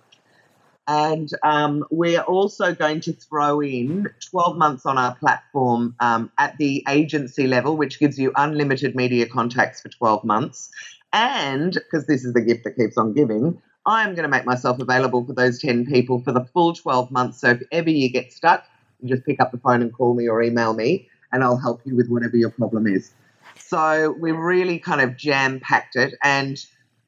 And 0.87 1.29
um, 1.43 1.83
we're 1.91 2.21
also 2.21 2.73
going 2.73 3.01
to 3.01 3.13
throw 3.13 3.61
in 3.61 4.07
12 4.29 4.57
months 4.57 4.85
on 4.85 4.97
our 4.97 5.15
platform 5.15 5.95
um, 5.99 6.31
at 6.37 6.57
the 6.57 6.83
agency 6.87 7.45
level, 7.45 7.75
which 7.75 7.99
gives 7.99 8.17
you 8.17 8.31
unlimited 8.35 8.95
media 8.95 9.27
contacts 9.27 9.81
for 9.81 9.89
12 9.89 10.23
months. 10.23 10.69
And 11.11 11.73
because 11.73 12.07
this 12.07 12.23
is 12.23 12.33
the 12.33 12.41
gift 12.41 12.63
that 12.63 12.77
keeps 12.77 12.97
on 12.97 13.13
giving, 13.13 13.61
I'm 13.85 14.15
going 14.15 14.23
to 14.23 14.29
make 14.29 14.45
myself 14.45 14.79
available 14.79 15.25
for 15.25 15.33
those 15.33 15.59
10 15.59 15.85
people 15.87 16.21
for 16.21 16.31
the 16.31 16.45
full 16.45 16.73
12 16.73 17.11
months. 17.11 17.41
So 17.41 17.51
if 17.51 17.63
ever 17.71 17.89
you 17.89 18.09
get 18.09 18.31
stuck, 18.31 18.63
just 19.05 19.25
pick 19.25 19.39
up 19.39 19.51
the 19.51 19.57
phone 19.57 19.81
and 19.81 19.93
call 19.93 20.13
me 20.13 20.27
or 20.27 20.41
email 20.41 20.73
me, 20.73 21.09
and 21.31 21.43
I'll 21.43 21.57
help 21.57 21.81
you 21.85 21.95
with 21.95 22.09
whatever 22.09 22.37
your 22.37 22.49
problem 22.49 22.87
is. 22.87 23.11
So 23.57 24.15
we 24.19 24.31
really 24.31 24.79
kind 24.79 25.01
of 25.01 25.17
jam 25.17 25.59
packed 25.59 25.95
it, 25.95 26.15
and 26.23 26.57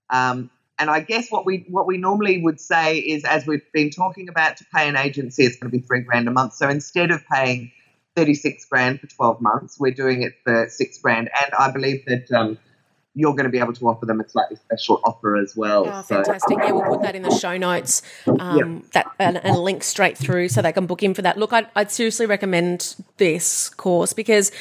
um, 0.10 0.50
and 0.78 0.90
I 0.90 1.00
guess 1.00 1.30
what 1.30 1.46
we 1.46 1.66
what 1.70 1.88
we 1.88 1.98
normally 1.98 2.42
would 2.42 2.60
say 2.60 2.98
is, 2.98 3.24
as 3.24 3.46
we've 3.46 3.72
been 3.74 3.90
talking 3.90 4.30
about, 4.30 4.58
to 4.58 4.66
pay 4.74 4.88
an 4.88 4.96
agency, 4.96 5.44
it's 5.44 5.58
going 5.58 5.72
to 5.72 5.78
be 5.78 5.84
three 5.84 6.02
grand 6.02 6.28
a 6.28 6.32
month. 6.32 6.54
So 6.54 6.70
instead 6.70 7.12
of 7.12 7.22
paying 7.28 7.72
thirty 8.16 8.34
six 8.34 8.66
grand 8.66 9.00
for 9.00 9.08
twelve 9.08 9.42
months, 9.42 9.80
we're 9.80 9.92
doing 9.92 10.24
it 10.24 10.34
for 10.44 10.68
six 10.70 10.98
grand, 11.00 11.30
and 11.44 11.54
I 11.58 11.72
believe 11.72 12.06
that. 12.06 12.32
Um, 12.32 12.58
you're 13.16 13.34
going 13.34 13.46
to 13.46 13.50
be 13.50 13.60
able 13.60 13.74
to 13.74 13.88
offer 13.88 14.06
them 14.06 14.20
a 14.20 14.30
slightly 14.30 14.56
special 14.56 15.02
offer 15.04 15.36
as 15.38 15.56
well. 15.56 15.88
Oh, 15.88 16.02
fantastic. 16.02 16.58
So, 16.58 16.64
yeah, 16.64 16.72
we'll 16.72 16.84
put 16.84 17.02
that 17.02 17.16
in 17.16 17.24
the 17.24 17.36
show 17.36 17.58
notes. 17.58 18.02
Um, 18.28 18.58
yep. 18.58 18.92
That 18.94 19.06
and, 19.20 19.38
and, 19.38 19.56
a 19.56 19.60
link 19.60 19.84
straight 19.84 20.18
through 20.18 20.50
so 20.50 20.62
they 20.62 20.72
can 20.72 20.86
book 20.86 21.04
in 21.04 21.14
for 21.14 21.22
that. 21.24 21.38
Look, 21.38 21.52
I'd, 21.52 21.68
I'd 21.76 21.92
seriously 21.92 22.26
recommend 22.26 22.96
this 23.18 23.70
course 23.70 24.14
because 24.14 24.52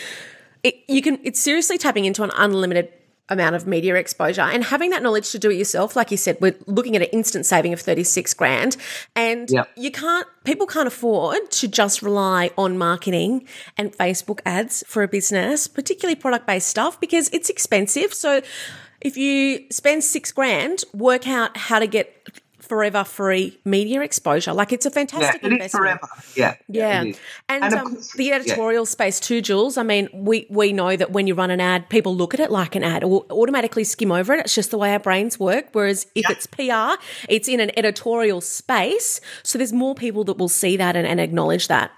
it, 0.63 0.77
you 0.89 1.03
can. 1.03 1.21
It's 1.23 1.41
seriously 1.41 1.79
tapping 1.79 2.05
into 2.05 2.23
an 2.23 2.31
unlimited 2.37 2.93
amount 3.29 3.55
of 3.55 3.67
media 3.67 3.95
exposure 3.95 4.43
and 4.43 4.65
having 4.65 4.91
that 4.91 5.03
knowledge 5.03 5.31
to 5.31 5.39
do 5.39 5.51
it 5.51 5.55
yourself 5.55 5.97
like 5.97 6.11
you 6.11 6.17
said 6.17 6.37
we're 6.41 6.57
looking 6.67 6.97
at 6.97 7.03
an 7.03 7.09
instant 7.09 7.45
saving 7.45 7.73
of 7.73 7.81
36 7.81 8.33
grand 8.35 8.77
and 9.15 9.51
yep. 9.51 9.69
you 9.77 9.91
can't 9.91 10.27
people 10.45 10.67
can't 10.67 10.89
afford 10.89 11.51
to 11.51 11.69
just 11.69 12.03
rely 12.03 12.51
on 12.57 12.79
marketing 12.79 13.47
and 13.77 13.93
facebook 13.97 14.41
ads 14.47 14.83
for 14.87 15.03
a 15.03 15.09
business 15.09 15.69
particularly 15.69 16.15
product 16.15 16.47
based 16.47 16.69
stuff 16.69 17.01
because 17.01 17.29
it's 17.33 17.51
expensive 17.51 18.15
so 18.15 18.41
if 19.01 19.17
you 19.17 19.67
spend 19.71 20.03
six 20.03 20.33
grand 20.33 20.85
work 20.93 21.29
out 21.29 21.57
how 21.57 21.79
to 21.79 21.87
get 21.87 22.15
forever 22.69 23.05
free 23.05 23.59
media 23.65 24.03
exposure. 24.03 24.53
Like 24.53 24.73
it's 24.73 24.87
a 24.87 24.91
fantastic 24.91 25.43
yeah, 25.43 25.49
investment. 25.49 25.83
forever. 25.83 26.09
Yeah. 26.37 26.55
Yeah. 26.69 27.01
And, 27.03 27.19
and 27.49 27.75
um, 27.75 27.95
course, 27.95 28.13
the 28.13 28.33
editorial 28.33 28.85
yeah. 28.85 28.89
space 28.89 29.21
too, 29.21 29.41
Jules. 29.41 29.77
I 29.77 29.83
mean, 29.83 30.09
we, 30.13 30.47
we 30.51 30.73
know 30.73 30.97
that 30.97 31.13
when 31.13 31.27
you 31.27 31.35
run 31.35 31.51
an 31.51 31.61
ad, 31.61 31.89
people 31.89 32.15
look 32.15 32.35
at 32.35 32.41
it 32.41 32.51
like 32.51 32.75
an 32.75 32.85
ad 32.85 33.05
or 33.05 33.25
automatically 33.31 33.85
skim 33.85 34.13
over 34.13 34.35
it. 34.35 34.41
It's 34.41 34.55
just 34.55 34.71
the 34.71 34.79
way 34.79 34.93
our 34.93 35.01
brains 35.01 35.39
work. 35.39 35.69
Whereas 35.73 36.07
if 36.15 36.29
it's 36.31 36.47
PR, 36.47 37.03
it's 37.29 37.49
in 37.49 37.61
an 37.61 37.71
editorial 37.77 38.41
space. 38.41 39.21
So 39.43 39.59
there's 39.59 39.73
more 39.73 39.95
people 39.95 40.25
that 40.25 40.39
will 40.39 40.49
see 40.49 40.77
that 40.77 40.97
and, 40.97 41.07
and 41.07 41.21
acknowledge 41.21 41.69
that. 41.69 41.91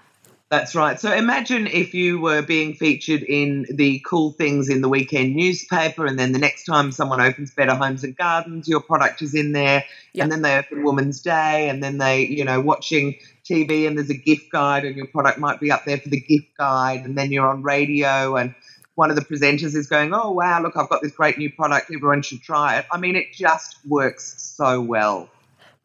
That's 0.51 0.75
right. 0.75 0.99
So 0.99 1.13
imagine 1.13 1.65
if 1.65 1.93
you 1.93 2.19
were 2.19 2.41
being 2.41 2.73
featured 2.73 3.23
in 3.23 3.65
the 3.73 4.03
cool 4.05 4.33
things 4.33 4.67
in 4.67 4.81
the 4.81 4.89
weekend 4.89 5.33
newspaper, 5.33 6.05
and 6.05 6.19
then 6.19 6.33
the 6.33 6.39
next 6.39 6.65
time 6.65 6.91
someone 6.91 7.21
opens 7.21 7.51
Better 7.51 7.73
Homes 7.73 8.03
and 8.03 8.17
Gardens, 8.17 8.67
your 8.67 8.81
product 8.81 9.21
is 9.21 9.33
in 9.33 9.53
there, 9.53 9.85
yep. 10.11 10.23
and 10.23 10.29
then 10.29 10.41
they 10.41 10.57
open 10.57 10.83
Women's 10.83 11.21
Day, 11.21 11.69
and 11.69 11.81
then 11.81 11.99
they, 11.99 12.25
you 12.25 12.43
know, 12.43 12.59
watching 12.59 13.15
TV, 13.45 13.87
and 13.87 13.97
there's 13.97 14.09
a 14.09 14.13
gift 14.13 14.51
guide, 14.51 14.83
and 14.83 14.97
your 14.97 15.07
product 15.07 15.39
might 15.39 15.61
be 15.61 15.71
up 15.71 15.85
there 15.85 15.97
for 15.97 16.09
the 16.09 16.19
gift 16.19 16.57
guide, 16.57 17.05
and 17.05 17.17
then 17.17 17.31
you're 17.31 17.47
on 17.47 17.63
radio, 17.63 18.35
and 18.35 18.53
one 18.95 19.09
of 19.09 19.15
the 19.15 19.23
presenters 19.23 19.73
is 19.73 19.87
going, 19.87 20.13
"Oh 20.13 20.31
wow, 20.31 20.61
look, 20.61 20.75
I've 20.75 20.89
got 20.89 21.01
this 21.01 21.13
great 21.13 21.37
new 21.37 21.49
product. 21.49 21.89
Everyone 21.95 22.23
should 22.23 22.41
try 22.41 22.77
it." 22.77 22.85
I 22.91 22.97
mean, 22.97 23.15
it 23.15 23.31
just 23.31 23.77
works 23.87 24.35
so 24.37 24.81
well. 24.81 25.29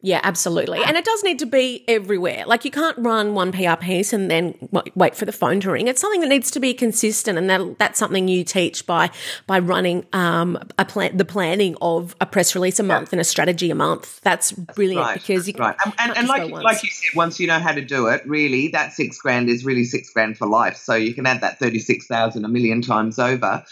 Yeah, 0.01 0.21
absolutely. 0.23 0.79
And 0.83 0.95
it 0.95 1.03
does 1.03 1.23
need 1.23 1.39
to 1.39 1.47
be 1.47 1.83
everywhere. 1.87 2.43
Like 2.45 2.63
you 2.63 2.69
can't 2.69 2.95
run 2.99 3.33
one 3.33 3.51
PR 3.51 3.75
piece 3.79 4.13
and 4.13 4.29
then 4.29 4.53
wait 4.93 5.15
for 5.15 5.25
the 5.25 5.31
phone 5.31 5.59
to 5.61 5.71
ring. 5.71 5.87
It's 5.87 5.99
something 5.99 6.21
that 6.21 6.27
needs 6.27 6.51
to 6.51 6.59
be 6.59 6.75
consistent, 6.75 7.35
and 7.35 7.49
that 7.49 7.79
that's 7.79 7.97
something 7.97 8.27
you 8.27 8.43
teach 8.43 8.85
by 8.85 9.09
by 9.47 9.57
running 9.57 10.05
um, 10.13 10.59
a 10.77 10.85
plan, 10.85 11.17
the 11.17 11.25
planning 11.25 11.75
of 11.81 12.15
a 12.21 12.27
press 12.27 12.53
release 12.53 12.79
a 12.79 12.83
month 12.83 13.11
and 13.11 13.19
a 13.19 13.23
strategy 13.23 13.71
a 13.71 13.75
month. 13.75 14.21
That's 14.21 14.51
brilliant 14.51 15.03
right, 15.03 15.13
because 15.15 15.47
you 15.47 15.55
right. 15.57 15.75
And, 15.83 15.93
and, 15.97 16.17
and 16.17 16.27
like 16.27 16.51
like 16.51 16.83
you 16.83 16.91
said, 16.91 17.15
once 17.15 17.39
you 17.39 17.47
know 17.47 17.59
how 17.59 17.71
to 17.71 17.81
do 17.81 18.05
it, 18.05 18.21
really, 18.27 18.67
that 18.69 18.93
six 18.93 19.17
grand 19.17 19.49
is 19.49 19.65
really 19.65 19.83
six 19.83 20.11
grand 20.11 20.37
for 20.37 20.45
life. 20.45 20.77
So 20.77 20.93
you 20.93 21.15
can 21.15 21.25
add 21.25 21.41
that 21.41 21.57
thirty 21.57 21.79
six 21.79 22.05
thousand 22.05 22.45
a 22.45 22.49
million 22.49 22.83
times 22.83 23.17
over 23.17 23.63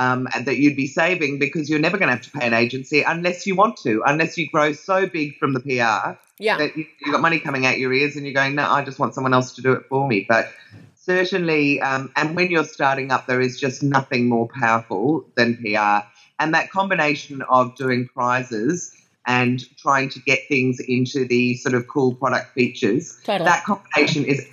um, 0.00 0.26
that 0.44 0.56
you'd 0.56 0.76
be 0.76 0.86
saving 0.86 1.38
because 1.38 1.68
you're 1.68 1.78
never 1.78 1.98
going 1.98 2.08
to 2.08 2.14
have 2.14 2.24
to 2.24 2.30
pay 2.30 2.46
an 2.46 2.54
agency 2.54 3.02
unless 3.02 3.46
you 3.46 3.54
want 3.54 3.76
to, 3.76 4.02
unless 4.06 4.38
you 4.38 4.48
grow 4.48 4.72
so 4.72 5.06
big 5.06 5.36
from 5.36 5.52
the 5.52 5.60
PR 5.60 6.16
yeah. 6.38 6.56
that 6.56 6.74
you, 6.74 6.86
have 7.04 7.12
got 7.12 7.20
money 7.20 7.38
coming 7.38 7.66
out 7.66 7.78
your 7.78 7.92
ears 7.92 8.16
and 8.16 8.24
you're 8.24 8.32
going, 8.32 8.54
no, 8.54 8.66
I 8.66 8.82
just 8.82 8.98
want 8.98 9.14
someone 9.14 9.34
else 9.34 9.52
to 9.56 9.62
do 9.62 9.72
it 9.74 9.84
for 9.90 10.08
me. 10.08 10.24
But 10.26 10.50
certainly, 10.96 11.82
um, 11.82 12.10
and 12.16 12.34
when 12.34 12.50
you're 12.50 12.64
starting 12.64 13.12
up, 13.12 13.26
there 13.26 13.42
is 13.42 13.60
just 13.60 13.82
nothing 13.82 14.26
more 14.26 14.48
powerful 14.48 15.26
than 15.34 15.58
PR. 15.58 16.06
And 16.38 16.54
that 16.54 16.70
combination 16.70 17.42
of 17.42 17.76
doing 17.76 18.08
prizes 18.08 18.96
and 19.26 19.62
trying 19.76 20.08
to 20.08 20.20
get 20.20 20.48
things 20.48 20.80
into 20.80 21.26
the 21.26 21.56
sort 21.56 21.74
of 21.74 21.86
cool 21.88 22.14
product 22.14 22.54
features, 22.54 23.20
totally. 23.22 23.44
that 23.44 23.64
combination 23.64 24.24
is 24.24 24.48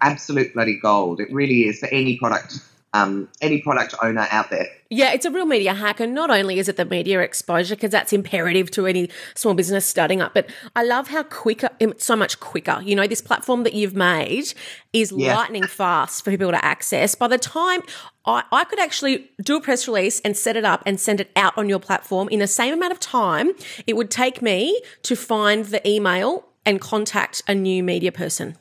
absolute 0.00 0.54
bloody 0.54 0.78
gold. 0.80 1.20
It 1.20 1.30
really 1.30 1.68
is 1.68 1.80
for 1.80 1.88
any 1.88 2.16
product 2.18 2.54
um, 2.94 3.28
any 3.40 3.60
product 3.60 3.94
owner 4.02 4.26
out 4.30 4.50
there. 4.50 4.68
Yeah, 4.90 5.12
it's 5.12 5.24
a 5.24 5.30
real 5.30 5.46
media 5.46 5.72
hack. 5.72 6.00
And 6.00 6.14
not 6.14 6.30
only 6.30 6.58
is 6.58 6.68
it 6.68 6.76
the 6.76 6.84
media 6.84 7.20
exposure, 7.20 7.74
because 7.74 7.90
that's 7.90 8.12
imperative 8.12 8.70
to 8.72 8.86
any 8.86 9.08
small 9.34 9.54
business 9.54 9.86
starting 9.86 10.20
up, 10.20 10.34
but 10.34 10.50
I 10.76 10.84
love 10.84 11.08
how 11.08 11.22
quicker, 11.22 11.70
so 11.96 12.14
much 12.14 12.40
quicker. 12.40 12.80
You 12.82 12.94
know, 12.94 13.06
this 13.06 13.22
platform 13.22 13.62
that 13.62 13.72
you've 13.72 13.94
made 13.94 14.52
is 14.92 15.12
yeah. 15.12 15.34
lightning 15.34 15.66
fast 15.66 16.24
for 16.24 16.30
people 16.30 16.50
to 16.50 16.62
access. 16.62 17.14
By 17.14 17.28
the 17.28 17.38
time 17.38 17.80
I, 18.26 18.44
I 18.52 18.64
could 18.64 18.78
actually 18.78 19.30
do 19.42 19.56
a 19.56 19.60
press 19.60 19.88
release 19.88 20.20
and 20.20 20.36
set 20.36 20.56
it 20.56 20.64
up 20.64 20.82
and 20.84 21.00
send 21.00 21.20
it 21.20 21.30
out 21.34 21.56
on 21.56 21.68
your 21.68 21.78
platform 21.78 22.28
in 22.28 22.40
the 22.40 22.46
same 22.46 22.74
amount 22.74 22.92
of 22.92 23.00
time 23.00 23.52
it 23.86 23.96
would 23.96 24.10
take 24.10 24.42
me 24.42 24.80
to 25.02 25.16
find 25.16 25.64
the 25.66 25.86
email 25.88 26.44
and 26.64 26.80
contact 26.80 27.42
a 27.48 27.54
new 27.54 27.82
media 27.82 28.12
person. 28.12 28.56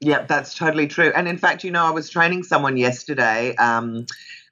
Yeah, 0.00 0.24
that's 0.26 0.54
totally 0.54 0.86
true. 0.86 1.12
And 1.14 1.26
in 1.26 1.38
fact, 1.38 1.64
you 1.64 1.70
know, 1.70 1.84
I 1.84 1.90
was 1.90 2.08
training 2.08 2.44
someone 2.44 2.76
yesterday. 2.76 3.56
Um, 3.56 4.06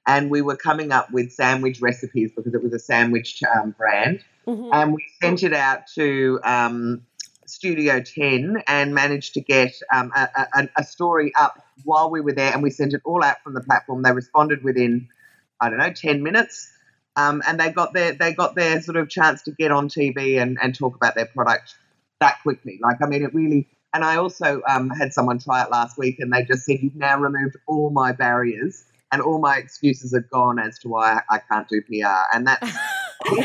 and 0.05 0.29
we 0.29 0.41
were 0.41 0.55
coming 0.55 0.91
up 0.91 1.11
with 1.11 1.31
sandwich 1.31 1.81
recipes 1.81 2.31
because 2.35 2.53
it 2.53 2.63
was 2.63 2.73
a 2.73 2.79
sandwich 2.79 3.43
um, 3.43 3.71
brand. 3.77 4.23
Mm-hmm. 4.47 4.69
And 4.71 4.93
we 4.93 5.05
sent 5.21 5.43
it 5.43 5.53
out 5.53 5.87
to 5.95 6.39
um, 6.43 7.01
Studio 7.45 8.01
10 8.01 8.63
and 8.67 8.95
managed 8.95 9.33
to 9.33 9.41
get 9.41 9.73
um, 9.93 10.11
a, 10.15 10.29
a, 10.55 10.69
a, 10.77 10.83
story 10.85 11.33
up 11.37 11.61
while 11.83 12.09
we 12.09 12.21
were 12.21 12.31
there. 12.31 12.53
And 12.53 12.63
we 12.63 12.69
sent 12.69 12.93
it 12.93 13.01
all 13.03 13.21
out 13.21 13.43
from 13.43 13.53
the 13.53 13.61
platform. 13.61 14.01
They 14.01 14.13
responded 14.13 14.63
within, 14.63 15.09
I 15.59 15.69
don't 15.69 15.79
know, 15.79 15.91
10 15.91 16.23
minutes. 16.23 16.71
Um, 17.17 17.41
and 17.45 17.59
they 17.59 17.71
got 17.71 17.93
their 17.93 18.13
they 18.13 18.31
got 18.31 18.55
their 18.55 18.79
sort 18.79 18.95
of 18.95 19.09
chance 19.09 19.41
to 19.43 19.51
get 19.51 19.71
on 19.71 19.89
TV 19.89 20.41
and, 20.41 20.57
and 20.61 20.73
talk 20.73 20.95
about 20.95 21.15
their 21.15 21.25
product 21.25 21.75
that 22.21 22.37
quickly. 22.43 22.79
Like, 22.81 22.97
I 23.01 23.07
mean, 23.07 23.23
it 23.23 23.33
really 23.33 23.67
and 23.93 24.03
I 24.03 24.17
also 24.17 24.61
um, 24.67 24.89
had 24.89 25.13
someone 25.13 25.39
try 25.39 25.63
it 25.63 25.71
last 25.71 25.97
week, 25.97 26.17
and 26.19 26.31
they 26.31 26.43
just 26.43 26.65
said, 26.65 26.77
"You've 26.81 26.95
now 26.95 27.19
removed 27.19 27.57
all 27.67 27.89
my 27.89 28.11
barriers." 28.11 28.83
And 29.09 29.21
all 29.21 29.39
my 29.39 29.55
excuses 29.55 30.13
are 30.13 30.27
gone 30.33 30.59
as 30.59 30.77
to 30.79 30.89
why 30.89 31.21
I 31.29 31.39
can't 31.49 31.65
do 31.69 31.81
PR, 31.81 32.35
and 32.35 32.45
that's 32.47 32.61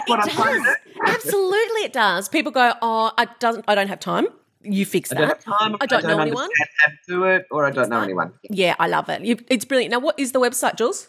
what 0.09 0.19
I'm 0.21 0.29
trying 0.29 0.61
to 0.61 0.77
do. 0.85 1.01
Absolutely, 1.07 1.83
it 1.83 1.93
does. 1.93 2.29
People 2.29 2.51
go, 2.51 2.73
"Oh, 2.83 3.13
I 3.17 3.27
doesn't. 3.39 3.65
I 3.69 3.77
don't 3.77 3.89
have 3.89 4.01
time." 4.01 4.27
You 4.65 4.85
fix 4.85 5.11
that. 5.11 5.19
I 5.19 5.21
don't 5.21 5.29
have 5.29 5.45
time. 5.45 5.77
I 5.81 5.87
don't, 5.87 6.05
I 6.05 6.09
don't 6.09 6.17
know 6.17 6.23
anyone. 6.23 6.51
How 6.59 6.91
to 6.91 6.97
do 7.07 7.25
it, 7.25 7.47
or 7.51 7.65
I 7.65 7.71
don't 7.71 7.89
know 7.89 8.01
anyone. 8.01 8.33
Yeah, 8.51 8.75
I 8.79 8.89
love 8.89 9.09
it. 9.09 9.45
It's 9.49 9.65
brilliant. 9.65 9.93
Now, 9.93 10.01
what 10.01 10.19
is 10.19 10.33
the 10.33 10.41
website, 10.41 10.77
Jules? 10.77 11.09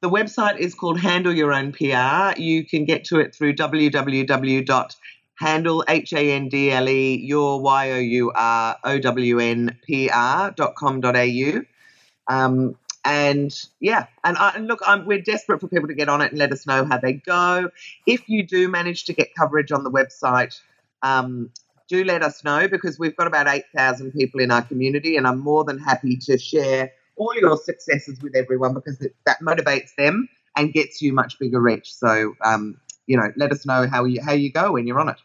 The 0.00 0.10
website 0.10 0.58
is 0.58 0.74
called 0.74 1.00
Handle 1.00 1.32
Your 1.32 1.52
Own 1.52 1.72
PR. 1.72 2.38
You 2.40 2.64
can 2.64 2.84
get 2.84 3.04
to 3.06 3.18
it 3.18 3.34
through 3.34 3.54
www 3.54 4.94
handle 5.42 5.84
H 5.88 6.12
A 6.12 6.32
N 6.32 6.48
D 6.48 6.70
L 6.70 6.88
E 6.88 7.16
your 7.16 7.60
Y 7.60 7.90
O 7.90 7.98
U 7.98 8.32
R 8.34 8.76
O 8.84 8.98
W 8.98 9.38
N 9.40 9.76
P 9.84 10.08
R 10.08 10.52
dot 10.52 10.74
com 10.76 11.00
dot 11.00 11.16
au. 11.16 11.62
Um, 12.28 12.76
and 13.04 13.52
yeah, 13.80 14.06
and, 14.22 14.36
I, 14.38 14.52
and 14.54 14.68
look, 14.68 14.78
I'm, 14.86 15.04
we're 15.04 15.20
desperate 15.20 15.60
for 15.60 15.66
people 15.66 15.88
to 15.88 15.94
get 15.94 16.08
on 16.08 16.20
it 16.20 16.30
and 16.30 16.38
let 16.38 16.52
us 16.52 16.66
know 16.66 16.84
how 16.84 16.98
they 16.98 17.14
go. 17.14 17.70
If 18.06 18.28
you 18.28 18.46
do 18.46 18.68
manage 18.68 19.04
to 19.06 19.12
get 19.12 19.34
coverage 19.34 19.72
on 19.72 19.82
the 19.82 19.90
website, 19.90 20.54
um, 21.02 21.50
do 21.88 22.04
let 22.04 22.22
us 22.22 22.44
know 22.44 22.68
because 22.68 23.00
we've 23.00 23.16
got 23.16 23.26
about 23.26 23.48
8,000 23.48 24.12
people 24.12 24.40
in 24.40 24.52
our 24.52 24.62
community, 24.62 25.16
and 25.16 25.26
I'm 25.26 25.40
more 25.40 25.64
than 25.64 25.78
happy 25.78 26.16
to 26.28 26.38
share 26.38 26.92
all 27.16 27.34
your 27.34 27.56
successes 27.56 28.20
with 28.22 28.36
everyone 28.36 28.74
because 28.74 29.00
it, 29.00 29.16
that 29.26 29.40
motivates 29.40 29.90
them 29.98 30.28
and 30.56 30.72
gets 30.72 31.02
you 31.02 31.12
much 31.12 31.40
bigger 31.40 31.60
reach. 31.60 31.92
So, 31.92 32.34
um, 32.44 32.78
you 33.06 33.16
know, 33.16 33.32
let 33.36 33.50
us 33.50 33.66
know 33.66 33.88
how 33.88 34.04
you 34.04 34.22
how 34.22 34.32
you 34.32 34.52
go 34.52 34.72
when 34.72 34.86
you're 34.86 35.00
on 35.00 35.08
it. 35.08 35.16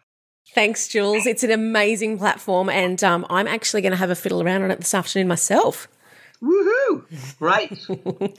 Thanks, 0.54 0.88
Jules. 0.88 1.26
It's 1.26 1.44
an 1.44 1.52
amazing 1.52 2.18
platform, 2.18 2.70
and 2.70 3.04
um, 3.04 3.26
I'm 3.30 3.48
actually 3.48 3.82
going 3.82 3.92
to 3.92 3.98
have 3.98 4.10
a 4.10 4.16
fiddle 4.16 4.42
around 4.42 4.64
on 4.64 4.72
it 4.72 4.80
this 4.80 4.94
afternoon 4.94 5.28
myself. 5.28 5.88
Woohoo! 6.42 7.04
Great. 7.40 7.72